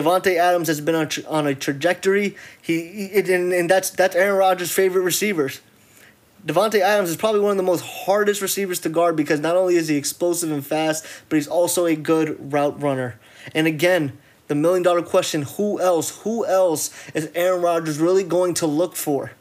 [0.00, 2.36] Davante Adams has been on, on a trajectory.
[2.62, 5.60] He, he and, and that's that's Aaron Rodgers' favorite receivers.
[6.46, 9.76] Davante Adams is probably one of the most hardest receivers to guard because not only
[9.76, 13.20] is he explosive and fast, but he's also a good route runner.
[13.54, 14.16] And again,
[14.48, 18.96] the million dollar question, who else, who else is Aaron Rodgers really going to look
[18.96, 19.32] for?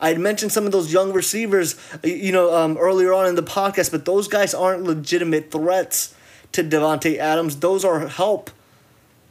[0.00, 3.42] I had mentioned some of those young receivers, you know, um, earlier on in the
[3.42, 6.14] podcast, but those guys aren't legitimate threats
[6.52, 7.56] to Davante Adams.
[7.56, 8.50] Those are help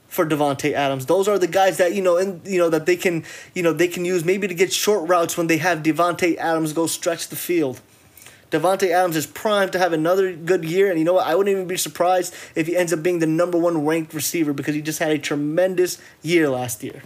[0.10, 1.06] for Davante Adams.
[1.06, 3.72] Those are the guys that you know, and you know that they can, you know,
[3.72, 7.30] they can use maybe to get short routes when they have Davante Adams go stretch
[7.30, 7.80] the field.
[8.52, 11.28] Davante Adams is primed to have another good year, and you know what?
[11.28, 14.54] I wouldn't even be surprised if he ends up being the number one ranked receiver
[14.54, 17.04] because he just had a tremendous year last year.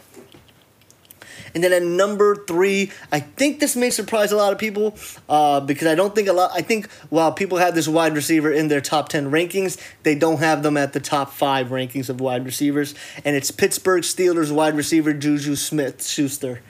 [1.54, 4.95] And then at number three, I think this may surprise a lot of people
[5.30, 6.51] uh, because I don't think a lot.
[6.54, 10.39] I think while people have this wide receiver in their top ten rankings, they don't
[10.39, 12.95] have them at the top five rankings of wide receivers.
[13.24, 16.62] And it's Pittsburgh Steelers wide receiver Juju Smith Schuster.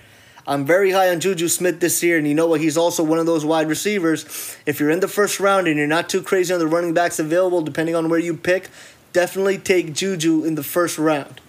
[0.45, 2.59] I'm very high on Juju Smith this year, and you know what?
[2.59, 4.57] He's also one of those wide receivers.
[4.65, 7.17] If you're in the first round and you're not too crazy on the running backs
[7.17, 8.69] available, depending on where you pick,
[9.13, 11.39] definitely take Juju in the first round.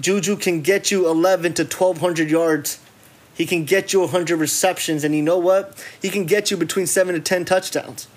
[0.00, 2.80] Juju can get you 11 to 1200 yards.
[3.34, 5.84] He can get you 100 receptions, and you know what?
[6.00, 8.08] He can get you between 7 to 10 touchdowns.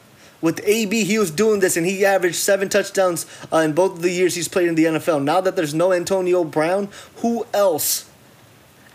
[0.41, 4.01] With AB, he was doing this, and he averaged seven touchdowns uh, in both of
[4.01, 5.23] the years he's played in the NFL.
[5.23, 8.04] Now that there's no Antonio Brown, who else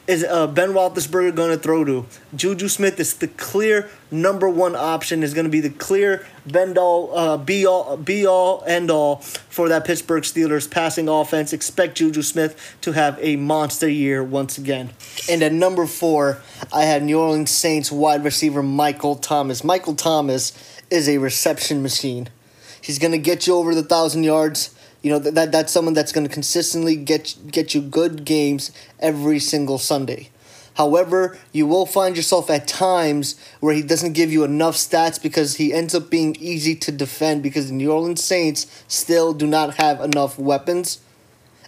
[0.07, 2.07] is uh, Ben Roethlisberger going to throw to?
[2.35, 5.23] Juju Smith is the clear number one option.
[5.23, 9.17] Is going to be the clear bend all, uh, be all, be all, end all
[9.17, 11.53] for that Pittsburgh Steelers passing offense.
[11.53, 14.91] Expect Juju Smith to have a monster year once again.
[15.29, 16.43] And at number four,
[16.73, 19.63] I have New Orleans Saints wide receiver Michael Thomas.
[19.63, 20.53] Michael Thomas
[20.91, 22.29] is a reception machine.
[22.83, 24.75] He's going to get you over the thousand yards.
[25.03, 28.71] You know that, that that's someone that's going to consistently get get you good games
[28.99, 30.31] every single Sunday.
[30.75, 35.57] However, you will find yourself at times where he doesn't give you enough stats because
[35.57, 39.75] he ends up being easy to defend because the New Orleans Saints still do not
[39.75, 41.01] have enough weapons.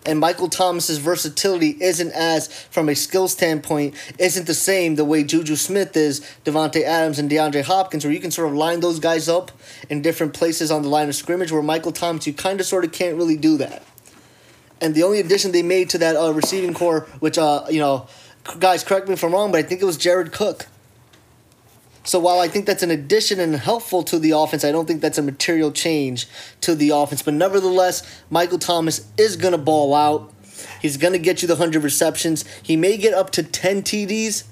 [0.04, 5.22] And Michael Thomas's versatility isn't as, from a skill standpoint, isn't the same the way
[5.22, 8.98] Juju Smith is, Davante Adams, and DeAndre Hopkins, where you can sort of line those
[8.98, 9.52] guys up
[9.88, 12.84] in different places on the line of scrimmage, where Michael Thomas, you kind of sort
[12.84, 13.84] of can't really do that.
[14.80, 18.08] And the only addition they made to that uh, receiving corps, which, uh, you know,
[18.58, 20.66] guys, correct me if I'm wrong, but I think it was Jared Cook.
[22.04, 25.00] So while I think that's an addition and helpful to the offense, I don't think
[25.00, 26.26] that's a material change
[26.62, 27.22] to the offense.
[27.22, 30.32] But nevertheless, Michael Thomas is going to ball out.
[30.80, 32.44] He's going to get you the 100 receptions.
[32.62, 34.44] He may get up to 10 TDs,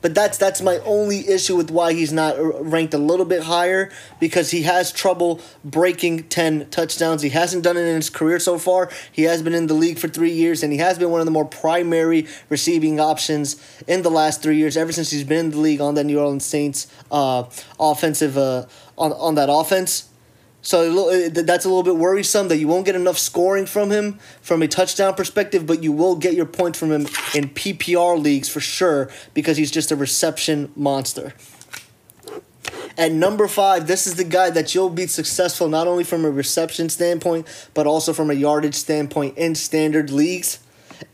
[0.00, 3.90] But that's that's my only issue with why he's not ranked a little bit higher
[4.20, 7.22] because he has trouble breaking 10 touchdowns.
[7.22, 8.90] He hasn't done it in his career so far.
[9.10, 11.26] He has been in the league for 3 years and he has been one of
[11.26, 15.50] the more primary receiving options in the last 3 years ever since he's been in
[15.50, 17.44] the league on the New Orleans Saints uh,
[17.80, 20.07] offensive uh, on on that offense.
[20.68, 24.18] So uh, that's a little bit worrisome that you won't get enough scoring from him
[24.42, 28.50] from a touchdown perspective, but you will get your points from him in PPR leagues
[28.50, 31.32] for sure because he's just a reception monster.
[32.98, 36.30] At number five, this is the guy that you'll be successful not only from a
[36.30, 40.58] reception standpoint, but also from a yardage standpoint in standard leagues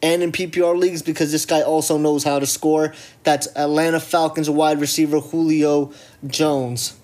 [0.03, 2.93] and in PPR leagues because this guy also knows how to score.
[3.23, 5.93] That's Atlanta Falcons wide receiver Julio
[6.27, 6.97] Jones.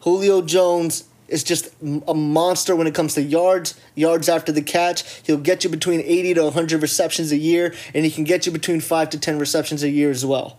[0.00, 1.70] Julio Jones is just
[2.06, 5.02] a monster when it comes to yards, yards after the catch.
[5.24, 8.52] He'll get you between 80 to 100 receptions a year, and he can get you
[8.52, 10.58] between 5 to 10 receptions a year as well.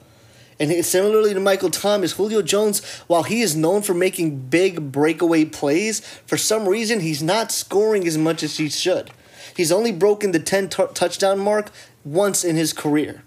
[0.60, 5.46] And similarly to Michael Thomas, Julio Jones, while he is known for making big breakaway
[5.46, 9.12] plays, for some reason he's not scoring as much as he should.
[9.56, 11.72] He's only broken the 10 t- touchdown mark
[12.04, 13.24] once in his career.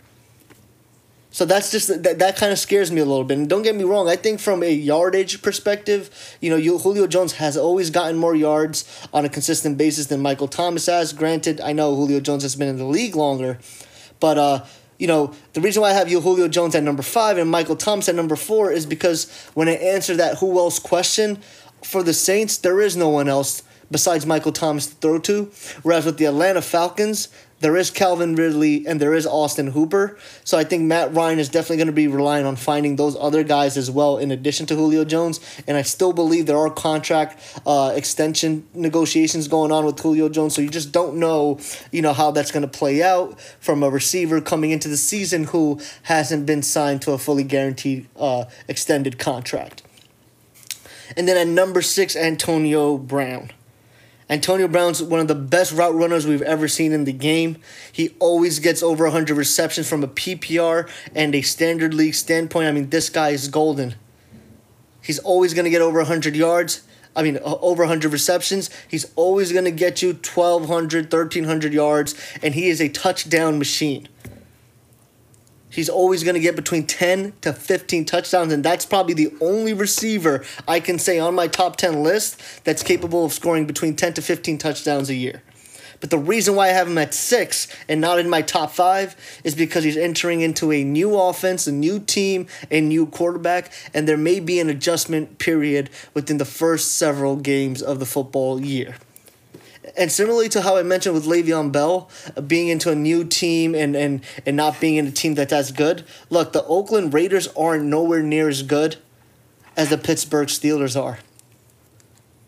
[1.37, 3.37] So that's just that, that kind of scares me a little bit.
[3.37, 6.09] And don't get me wrong, I think from a yardage perspective,
[6.41, 10.49] you know, Julio Jones has always gotten more yards on a consistent basis than Michael
[10.49, 11.13] Thomas has.
[11.13, 13.59] Granted, I know Julio Jones has been in the league longer,
[14.19, 14.65] but uh,
[14.97, 18.09] you know, the reason why I have Julio Jones at number five and Michael Thomas
[18.09, 21.37] at number four is because when I answer that who else question
[21.85, 25.51] for the Saints, there is no one else besides Michael Thomas to throw to.
[25.83, 27.29] Whereas with the Atlanta Falcons,
[27.61, 30.19] there is Calvin Ridley and there is Austin Hooper.
[30.45, 33.43] So I think Matt Ryan is definitely going to be relying on finding those other
[33.43, 35.41] guys as well in addition to Julio Jones.
[35.67, 40.55] And I still believe there are contract uh, extension negotiations going on with Julio Jones.
[40.55, 41.59] So you just don't know,
[41.91, 45.45] you know, how that's going to play out from a receiver coming into the season
[45.45, 49.83] who hasn't been signed to a fully guaranteed uh, extended contract.
[51.17, 53.51] And then at number six, Antonio Brown.
[54.29, 57.59] Antonio Brown's one of the best route runners we've ever seen in the game.
[57.93, 62.67] He always gets over 100 receptions from a PPR and a standard league standpoint.
[62.67, 63.95] I mean, this guy is golden.
[65.01, 66.83] He's always going to get over 100 yards.
[67.15, 68.69] I mean, over 100 receptions.
[68.89, 74.09] He's always going to get you 1,200, 1,300 yards, and he is a touchdown machine.
[75.69, 79.73] He's always going to get between 10 to 15 touchdowns, and that's probably the only
[79.73, 84.15] receiver I can say on my top 10 list that's capable of scoring between 10
[84.15, 85.43] to 15 touchdowns a year.
[86.01, 89.17] But the reason why I have him at six and not in my top five
[89.45, 94.07] is because he's entering into a new offense, a new team, a new quarterback, and
[94.07, 98.97] there may be an adjustment period within the first several games of the football year.
[99.97, 103.75] And similarly to how I mentioned with Le'Veon Bell, uh, being into a new team
[103.75, 107.49] and, and, and not being in a team that's as good, look, the Oakland Raiders
[107.57, 108.97] aren't nowhere near as good
[109.77, 111.19] as the Pittsburgh Steelers are.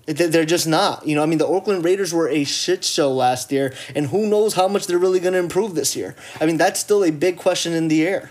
[0.06, 1.06] They're just not.
[1.06, 4.26] You know, I mean, the Oakland Raiders were a shit show last year, and who
[4.26, 6.16] knows how much they're really going to improve this year.
[6.40, 8.30] I mean, that's still a big question in the air.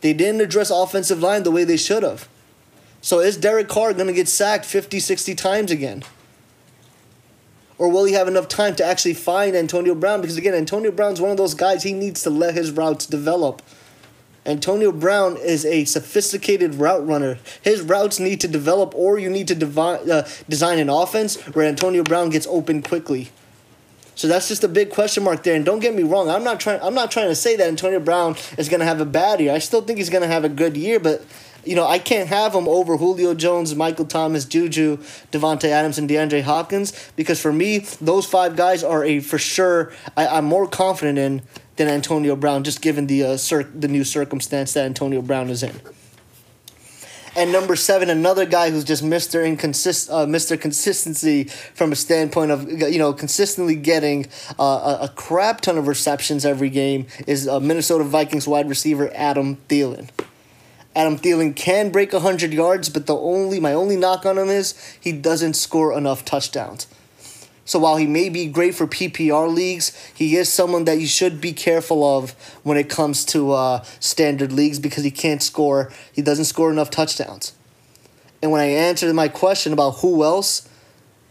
[0.00, 2.26] They didn't address offensive line the way they should have.
[3.02, 6.04] So is Derek Carr going to get sacked 50, 60 times again?
[7.82, 10.20] Or will he have enough time to actually find Antonio Brown?
[10.20, 13.60] Because again, Antonio Brown's one of those guys he needs to let his routes develop.
[14.46, 17.40] Antonio Brown is a sophisticated route runner.
[17.60, 21.66] His routes need to develop, or you need to devi- uh, design an offense where
[21.66, 23.32] Antonio Brown gets open quickly.
[24.14, 25.56] So that's just a big question mark there.
[25.56, 26.80] And don't get me wrong, I'm not trying.
[26.82, 29.52] I'm not trying to say that Antonio Brown is going to have a bad year.
[29.52, 31.24] I still think he's going to have a good year, but
[31.64, 34.98] you know, I can't have him over Julio Jones, Michael Thomas, Juju,
[35.30, 39.92] Davante Adams, and DeAndre Hopkins because for me, those five guys are a for sure.
[40.16, 41.42] I, I'm more confident in
[41.76, 45.62] than Antonio Brown, just given the uh, cir- the new circumstance that Antonio Brown is
[45.62, 45.80] in.
[47.34, 52.50] And number seven, another guy who's just Mister Inconsist, uh, Mister Consistency from a standpoint
[52.50, 54.26] of you know consistently getting
[54.58, 59.10] uh, a, a crap ton of receptions every game is uh, Minnesota Vikings wide receiver
[59.14, 60.10] Adam Thielen.
[60.94, 64.74] Adam Thielen can break 100 yards, but the only my only knock on him is
[65.00, 66.86] he doesn't score enough touchdowns.
[67.64, 71.40] So while he may be great for PPR leagues, he is someone that you should
[71.40, 72.32] be careful of
[72.64, 75.92] when it comes to uh, standard leagues because he can't score.
[76.12, 77.52] He doesn't score enough touchdowns.
[78.42, 80.68] And when I answered my question about who else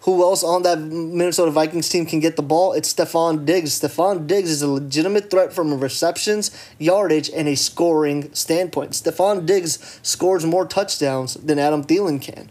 [0.01, 2.73] who else on that Minnesota Vikings team can get the ball?
[2.73, 3.79] It's Stefon Diggs.
[3.79, 6.49] Stefon Diggs is a legitimate threat from a receptions,
[6.79, 8.91] yardage, and a scoring standpoint.
[8.91, 12.49] Stefon Diggs scores more touchdowns than Adam Thielen can.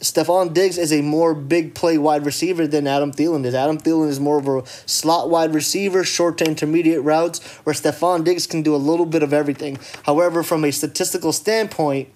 [0.00, 3.54] Stefon Diggs is a more big play wide receiver than Adam Thielen is.
[3.54, 8.22] Adam Thielen is more of a slot wide receiver, short to intermediate routes, where Stefon
[8.22, 9.78] Diggs can do a little bit of everything.
[10.04, 12.08] However, from a statistical standpoint,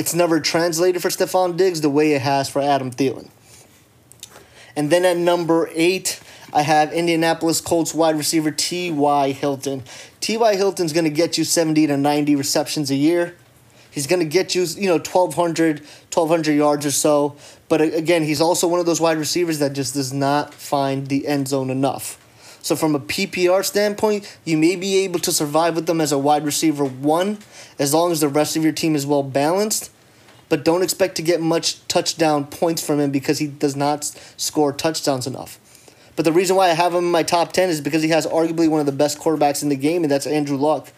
[0.00, 3.28] it's never translated for Stefon Diggs the way it has for Adam Thielen.
[4.74, 6.22] And then at number eight,
[6.54, 9.32] I have Indianapolis Colts wide receiver T.Y.
[9.32, 9.82] Hilton.
[10.20, 10.56] T.Y.
[10.56, 13.36] Hilton's going to get you 70 to 90 receptions a year.
[13.90, 17.36] He's going to get you, you know, 1,200, 1,200 yards or so.
[17.68, 21.26] But again, he's also one of those wide receivers that just does not find the
[21.26, 22.19] end zone enough.
[22.62, 26.18] So from a PPR standpoint, you may be able to survive with them as a
[26.18, 27.38] wide receiver one,
[27.78, 29.90] as long as the rest of your team is well balanced.
[30.48, 34.04] But don't expect to get much touchdown points from him because he does not
[34.36, 35.58] score touchdowns enough.
[36.16, 38.26] But the reason why I have him in my top 10 is because he has
[38.26, 40.92] arguably one of the best quarterbacks in the game, and that's Andrew Luck.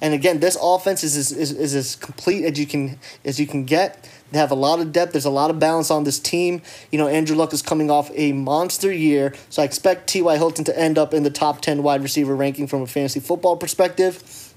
[0.00, 3.46] And again, this offense is, is, is, is as complete as you can as you
[3.46, 4.08] can get.
[4.34, 5.12] They have a lot of depth.
[5.12, 6.60] There's a lot of balance on this team.
[6.90, 10.36] You know, Andrew Luck is coming off a monster year, so I expect T.Y.
[10.36, 13.56] Hilton to end up in the top 10 wide receiver ranking from a fantasy football
[13.56, 14.52] perspective.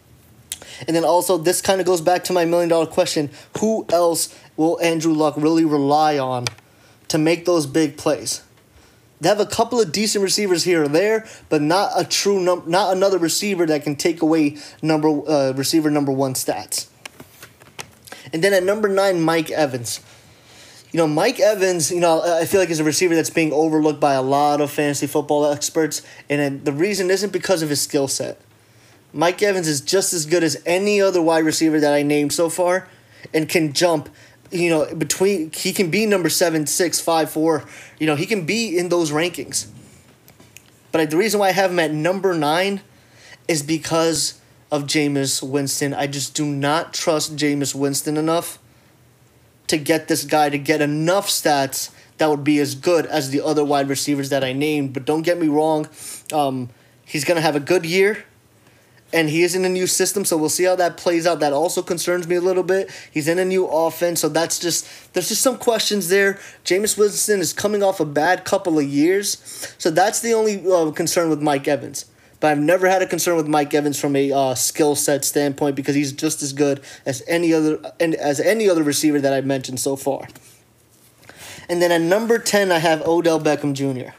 [0.88, 4.36] And then also, this kind of goes back to my million dollar question who else
[4.56, 6.46] will Andrew Luck really rely on
[7.10, 8.42] to make those big plays?
[9.22, 12.64] They have a couple of decent receivers here or there, but not a true num-
[12.66, 16.88] not another receiver that can take away number uh, receiver number one stats.
[18.34, 20.02] And then at number nine, Mike Evans.
[20.92, 24.00] You know, Mike Evans, you know, I feel like is a receiver that's being overlooked
[24.00, 28.08] by a lot of fantasy football experts, and the reason isn't because of his skill
[28.08, 28.40] set.
[29.14, 32.50] Mike Evans is just as good as any other wide receiver that I named so
[32.50, 32.88] far,
[33.34, 34.10] and can jump
[34.52, 37.66] you know, between he can be number seven, six, five, four.
[38.00, 39.68] You know, he can be in those rankings.
[40.92, 42.82] But the reason why I have him at number nine
[43.48, 44.37] is because
[44.72, 45.94] of Jameis Winston.
[45.94, 48.60] I just do not trust Jameis Winston enough
[49.68, 53.42] to get this guy to get enough stats that would be as good as the
[53.42, 54.94] other wide receivers that I named.
[54.94, 55.88] But don't get me wrong,
[56.34, 56.70] um,
[57.06, 58.26] he's gonna have a good year
[59.14, 61.40] and he is in a new system, so we'll see how that plays out.
[61.40, 62.92] That also concerns me a little bit.
[63.12, 66.40] He's in a new offense, so that's just there's just some questions there.
[66.66, 69.38] Jameis Winston is coming off a bad couple of years,
[69.78, 72.06] so that's the only uh, concern with Mike Evans.
[72.40, 75.76] But I've never had a concern with Mike Evans from a uh, skill set standpoint
[75.76, 79.80] because he's just as good as any other as any other receiver that I've mentioned
[79.80, 80.28] so far.
[81.70, 84.14] And then at number ten, I have Odell Beckham Jr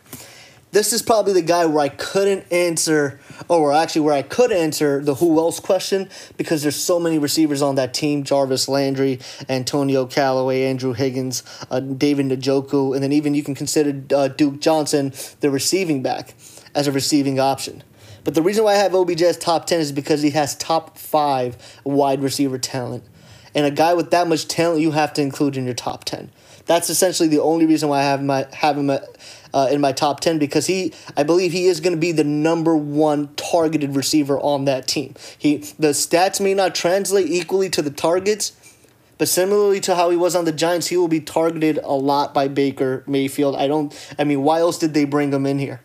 [0.71, 5.03] this is probably the guy where I couldn't answer, or actually where I could answer
[5.03, 10.07] the who else question because there's so many receivers on that team: Jarvis Landry, Antonio
[10.07, 15.13] Callaway, Andrew Higgins, uh, David Njoku, and then even you can consider uh, Duke Johnson,
[15.41, 16.35] the receiving back,
[16.75, 17.83] as a receiving option.
[18.29, 20.99] But the reason why I have OBJ as top ten is because he has top
[20.99, 23.03] five wide receiver talent,
[23.55, 26.31] and a guy with that much talent you have to include in your top ten.
[26.67, 30.21] That's essentially the only reason why I have my have him uh, in my top
[30.21, 34.39] 10 because he I believe he is going to be the number one targeted receiver
[34.39, 35.15] on that team.
[35.39, 38.53] He the stats may not translate equally to the targets,
[39.17, 42.35] but similarly to how he was on the Giants, he will be targeted a lot
[42.35, 43.57] by Baker Mayfield.
[43.57, 45.81] I don't I mean, why else did they bring him in here?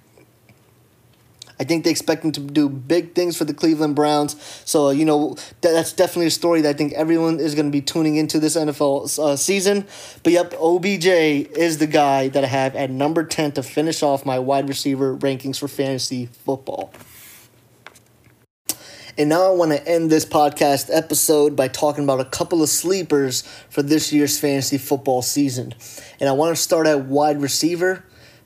[1.60, 4.36] I think they expect him to do big things for the Cleveland Browns.
[4.66, 7.72] So, you know, that, that's definitely a story that I think everyone is going to
[7.72, 9.86] be tuning into this NFL uh, season.
[10.24, 14.26] But yep, OBJ is the guy that I have at number 10 to finish off
[14.26, 16.91] my wide receiver rankings for fantasy football.
[19.16, 22.70] And now I want to end this podcast episode by talking about a couple of
[22.70, 25.76] sleepers for this year's fantasy football season.
[26.20, 28.04] And I want to start at wide receiver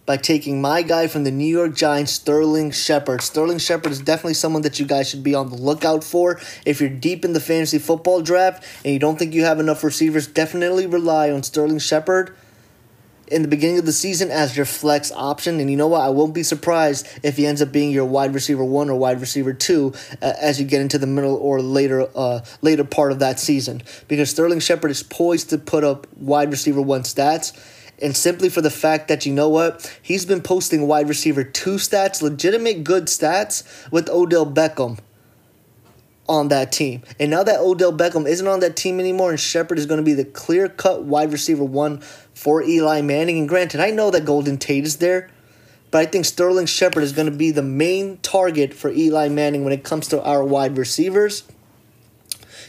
[0.08, 3.22] by taking my guy from the New York Giants, Sterling Shepard.
[3.22, 6.40] Sterling Shepard is definitely someone that you guys should be on the lookout for.
[6.66, 9.84] If you're deep in the fantasy football draft and you don't think you have enough
[9.84, 12.34] receivers, definitely rely on Sterling Shepard
[13.28, 15.60] in the beginning of the season as your flex option.
[15.60, 16.00] And you know what?
[16.00, 19.20] I won't be surprised if he ends up being your wide receiver one or wide
[19.20, 23.20] receiver two uh, as you get into the middle or later uh, later part of
[23.20, 23.84] that season.
[24.08, 27.52] Because Sterling Shepard is poised to put up wide receiver one stats
[28.02, 31.76] and simply for the fact that you know what he's been posting wide receiver two
[31.76, 35.00] stats, legitimate good stats with Odell Beckham
[36.30, 37.02] on that team.
[37.20, 40.04] And now that Odell Beckham isn't on that team anymore, and Shepard is going to
[40.04, 42.00] be the clear cut wide receiver one
[42.34, 43.40] for Eli Manning.
[43.40, 45.30] And granted, I know that Golden Tate is there,
[45.90, 49.64] but I think Sterling Shepard is going to be the main target for Eli Manning
[49.64, 51.44] when it comes to our wide receivers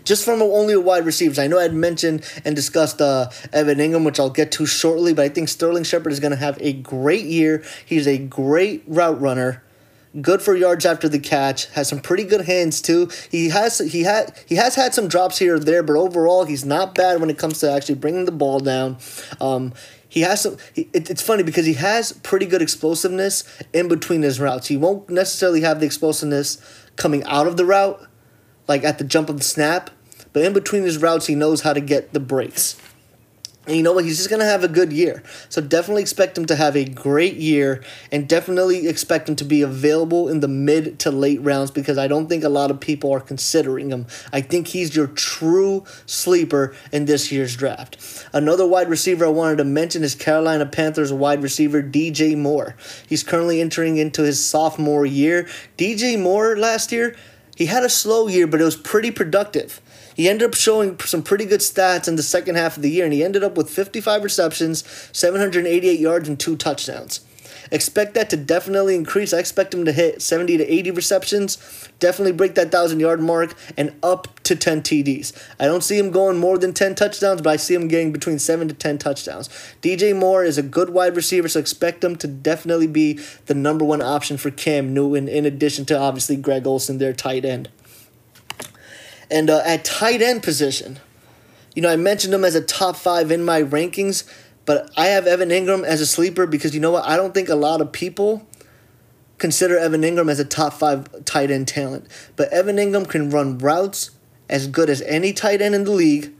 [0.08, 1.38] just from only wide receivers.
[1.38, 5.24] I know I'd mentioned and discussed uh, Evan Engram, which I'll get to shortly, but
[5.24, 7.62] I think Sterling Shepard is going to have a great year.
[7.84, 9.62] He's a great route runner.
[10.20, 13.10] good for yards after the catch, has some pretty good hands too.
[13.30, 16.64] He has he had he has had some drops here or there, but overall he's
[16.64, 18.98] not bad when it comes to actually bringing the ball down.
[19.40, 19.72] Um,
[20.08, 20.56] he has some.
[20.72, 24.68] He, it, it's funny because he has pretty good explosiveness in between his routes.
[24.68, 26.58] He won't necessarily have the explosiveness
[26.96, 28.04] coming out of the route,
[28.66, 29.90] like at the jump of the snap,
[30.32, 32.76] but in between his routes, he knows how to get the breaks.
[33.68, 34.06] And you know what?
[34.06, 35.22] He's just going to have a good year.
[35.50, 39.60] So definitely expect him to have a great year and definitely expect him to be
[39.60, 43.12] available in the mid to late rounds because I don't think a lot of people
[43.12, 44.06] are considering him.
[44.32, 48.26] I think he's your true sleeper in this year's draft.
[48.32, 52.74] Another wide receiver I wanted to mention is Carolina Panthers wide receiver DJ Moore.
[53.06, 55.46] He's currently entering into his sophomore year.
[55.76, 57.14] DJ Moore last year,
[57.54, 59.82] he had a slow year, but it was pretty productive.
[60.18, 63.04] He ended up showing some pretty good stats in the second half of the year,
[63.04, 67.20] and he ended up with 55 receptions, 788 yards, and two touchdowns.
[67.70, 69.32] Expect that to definitely increase.
[69.32, 73.54] I expect him to hit 70 to 80 receptions, definitely break that 1,000 yard mark,
[73.76, 75.32] and up to 10 TDs.
[75.60, 78.40] I don't see him going more than 10 touchdowns, but I see him getting between
[78.40, 79.48] 7 to 10 touchdowns.
[79.82, 83.84] DJ Moore is a good wide receiver, so expect him to definitely be the number
[83.84, 87.68] one option for Cam Newton, in addition to obviously Greg Olsen, their tight end.
[89.30, 91.00] And uh, at tight end position,
[91.74, 94.24] you know, I mentioned him as a top five in my rankings,
[94.64, 97.04] but I have Evan Engram as a sleeper because you know what?
[97.04, 98.46] I don't think a lot of people
[99.38, 102.06] consider Evan Engram as a top five tight end talent.
[102.36, 104.10] But Evan Engram can run routes
[104.48, 106.32] as good as any tight end in the league.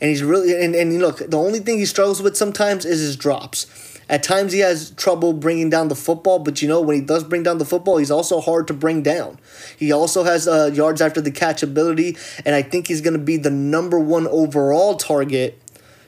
[0.00, 3.16] And he's really, and, and look, the only thing he struggles with sometimes is his
[3.16, 3.93] drops.
[4.08, 7.24] At times he has trouble bringing down the football, but you know, when he does
[7.24, 9.38] bring down the football, he's also hard to bring down.
[9.76, 13.24] He also has uh, yards after the catch ability, and I think he's going to
[13.24, 15.60] be the number one overall target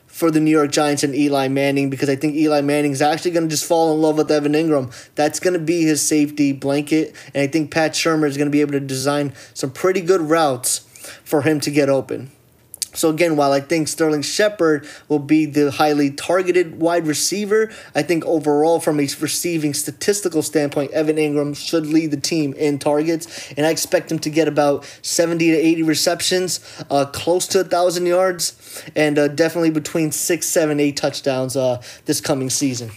[0.07, 3.32] for the New York Giants and Eli Manning because I think Eli Manning is actually
[3.32, 4.90] going to just fall in love with Evan Engram.
[5.14, 8.53] That's going to be his safety blanket, and I think Pat Shurmur is going to
[8.53, 10.78] be able to design some pretty good routes
[11.24, 12.30] for him to get open.
[12.97, 18.03] So again, while I think Sterling Shepard will be the highly targeted wide receiver, I
[18.03, 23.53] think overall from a receiving statistical standpoint, Evan Engram should lead the team in targets,
[23.57, 27.64] and I expect him to get about 70 to 80 receptions, uh, close to a
[27.64, 32.90] thousand yards, and uh, definitely between six, seven, eight touchdowns uh, this coming season.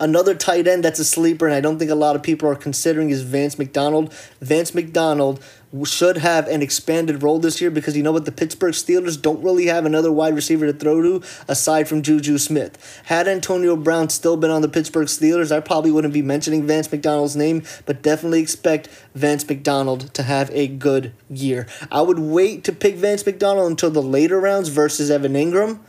[0.00, 2.54] Another tight end that's a sleeper, and I don't think a lot of people are
[2.54, 4.14] considering is Vance McDonald.
[4.40, 5.42] Vance McDonald
[5.84, 8.24] should have an expanded role this year because you know what?
[8.24, 12.38] The Pittsburgh Steelers don't really have another wide receiver to throw to aside from Juju
[12.38, 13.02] Smith.
[13.04, 16.90] Had Antonio Brown still been on the Pittsburgh Steelers, I probably wouldn't be mentioning Vance
[16.90, 21.66] McDonald's name, but definitely expect Vance McDonald to have a good year.
[21.90, 25.80] I would wait to pick Vance McDonald until the later rounds versus Evan Engram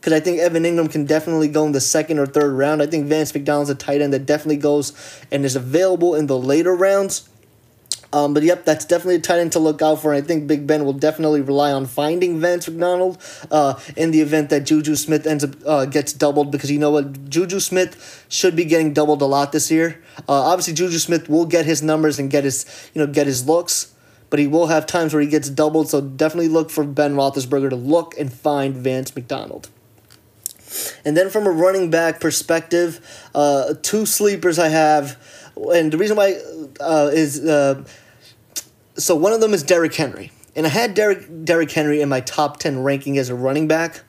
[0.00, 2.82] because I think Evan Engram can definitely go in the second or third round.
[2.82, 4.92] I think Vance McDonald's a tight end that definitely goes
[5.30, 7.28] and is available in the later rounds.
[8.12, 10.14] Um, but yep, that's definitely a tight end to look out for.
[10.14, 13.18] And I think Big Ben will definitely rely on finding Vance McDonald
[13.50, 16.90] uh, in the event that Juju Smith ends up uh, gets doubled because you know
[16.90, 20.02] what, Juju Smith should be getting doubled a lot this year.
[20.20, 23.46] Uh, obviously, Juju Smith will get his numbers and get his you know get his
[23.46, 23.94] looks,
[24.30, 25.90] but he will have times where he gets doubled.
[25.90, 29.68] So definitely look for Ben Roethlisberger to look and find Vance McDonald.
[31.04, 33.00] And then from a running back perspective,
[33.34, 35.16] uh, two sleepers I have,
[35.56, 36.40] and the reason why
[36.80, 37.84] uh, is uh,
[38.96, 42.20] so one of them is Derrick Henry, and I had Derrick Derrick Henry in my
[42.20, 44.02] top ten ranking as a running back.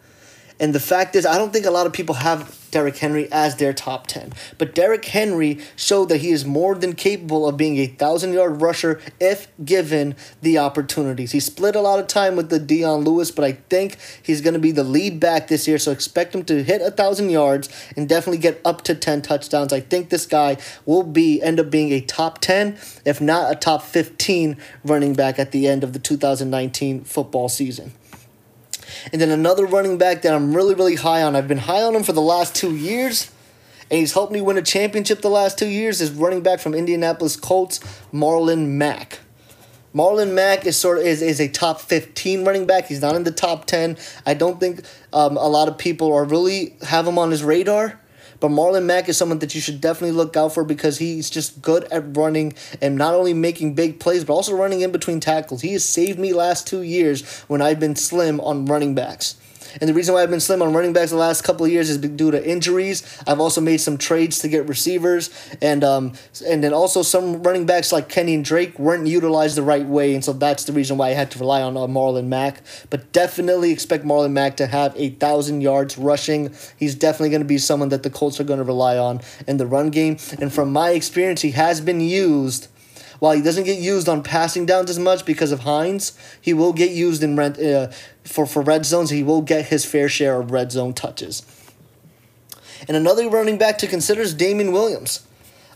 [0.60, 3.56] And the fact is, I don't think a lot of people have Derrick Henry as
[3.56, 4.34] their top 10.
[4.58, 8.62] But Derrick Henry showed that he is more than capable of being a 1,000 yard
[8.62, 11.32] rusher if given the opportunities.
[11.32, 14.54] He split a lot of time with the Dion Lewis, but I think he's going
[14.54, 15.78] to be the lead back this year.
[15.78, 19.74] So expect him to hit a 1,000 yards and definitely get up to 10 touchdowns.
[19.74, 23.56] I think this guy will be end up being a top 10, if not a
[23.56, 27.94] top 15 running back at the end of the 2019 football season.
[29.12, 31.36] And then another running back that I'm really, really high on.
[31.36, 33.32] I've been high on him for the last two years,
[33.90, 36.02] and he's helped me win a championship the last two years.
[36.02, 37.80] Is running back from Indianapolis Colts,
[38.14, 39.20] Marlon Mack.
[39.94, 42.86] Marlon Mack is sort of is, is a top 15 running back.
[42.86, 43.98] He's not in the top 10.
[44.26, 44.84] I don't think
[45.14, 48.00] um, a lot of people are really have him on his radar.
[48.40, 51.62] But Marlon Mack is someone that you should definitely look out for because he's just
[51.62, 55.62] good at running and not only making big plays, but also running in between tackles.
[55.62, 59.36] He has saved me last two years when I've been slim on running backs.
[59.80, 61.90] And the reason why I've been slim on running backs the last couple of years
[61.90, 63.04] is due to injuries.
[63.28, 65.30] I've also made some trades to get receivers,
[65.62, 66.14] and um,
[66.46, 70.24] and then also some running backs like Kenyan Drake weren't utilized the right way, and
[70.24, 72.62] so that's the reason why I had to rely on uh, Marlon Mack.
[72.90, 76.54] But definitely expect Marlon Mack to have a thousand yards rushing.
[76.78, 79.58] He's definitely going to be someone that the Colts are going to rely on in
[79.58, 80.18] the run game.
[80.40, 82.68] And from my experience, he has been used
[83.20, 86.74] while he doesn't get used on passing downs as much because of Hines, he will
[86.74, 87.90] get used in rent, uh,
[88.30, 89.10] for, for red zones.
[89.10, 91.44] He will get his fair share of red zone touches.
[92.88, 95.26] And another running back to consider is Damien Williams.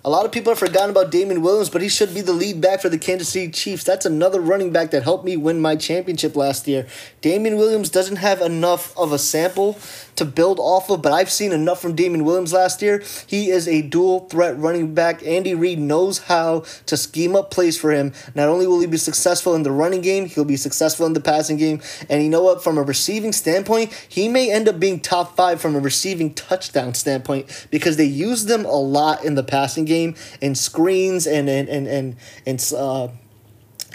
[0.05, 2.59] A lot of people have forgotten about Damien Williams, but he should be the lead
[2.59, 3.85] back for the Kansas City Chiefs.
[3.85, 6.87] That's another running back that helped me win my championship last year.
[7.21, 9.77] Damien Williams doesn't have enough of a sample
[10.15, 13.03] to build off of, but I've seen enough from Damien Williams last year.
[13.27, 15.25] He is a dual threat running back.
[15.25, 18.13] Andy Reid knows how to scheme up plays for him.
[18.35, 21.21] Not only will he be successful in the running game, he'll be successful in the
[21.21, 21.81] passing game.
[22.09, 22.63] And you know what?
[22.63, 26.93] From a receiving standpoint, he may end up being top five from a receiving touchdown
[26.93, 31.69] standpoint because they use them a lot in the passing game in screens and and
[31.69, 32.15] and and
[32.45, 33.07] and, uh,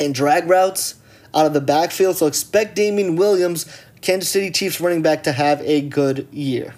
[0.00, 0.94] and drag routes
[1.34, 2.16] out of the backfield.
[2.16, 3.66] So expect Damien Williams
[4.00, 6.74] Kansas City Chiefs running back to have a good year.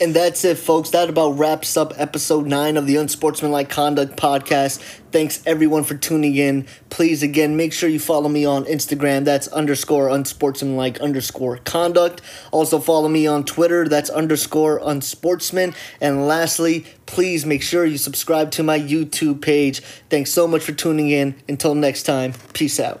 [0.00, 0.90] And that's it, folks.
[0.90, 4.78] That about wraps up episode 9 of the Unsportsmanlike Conduct podcast.
[5.12, 6.66] Thanks, everyone, for tuning in.
[6.90, 9.24] Please, again, make sure you follow me on Instagram.
[9.24, 12.22] That's underscore unsportsmanlike underscore conduct.
[12.50, 13.86] Also, follow me on Twitter.
[13.86, 15.76] That's underscore unsportsman.
[16.00, 19.80] And lastly, please make sure you subscribe to my YouTube page.
[20.10, 21.36] Thanks so much for tuning in.
[21.48, 23.00] Until next time, peace out.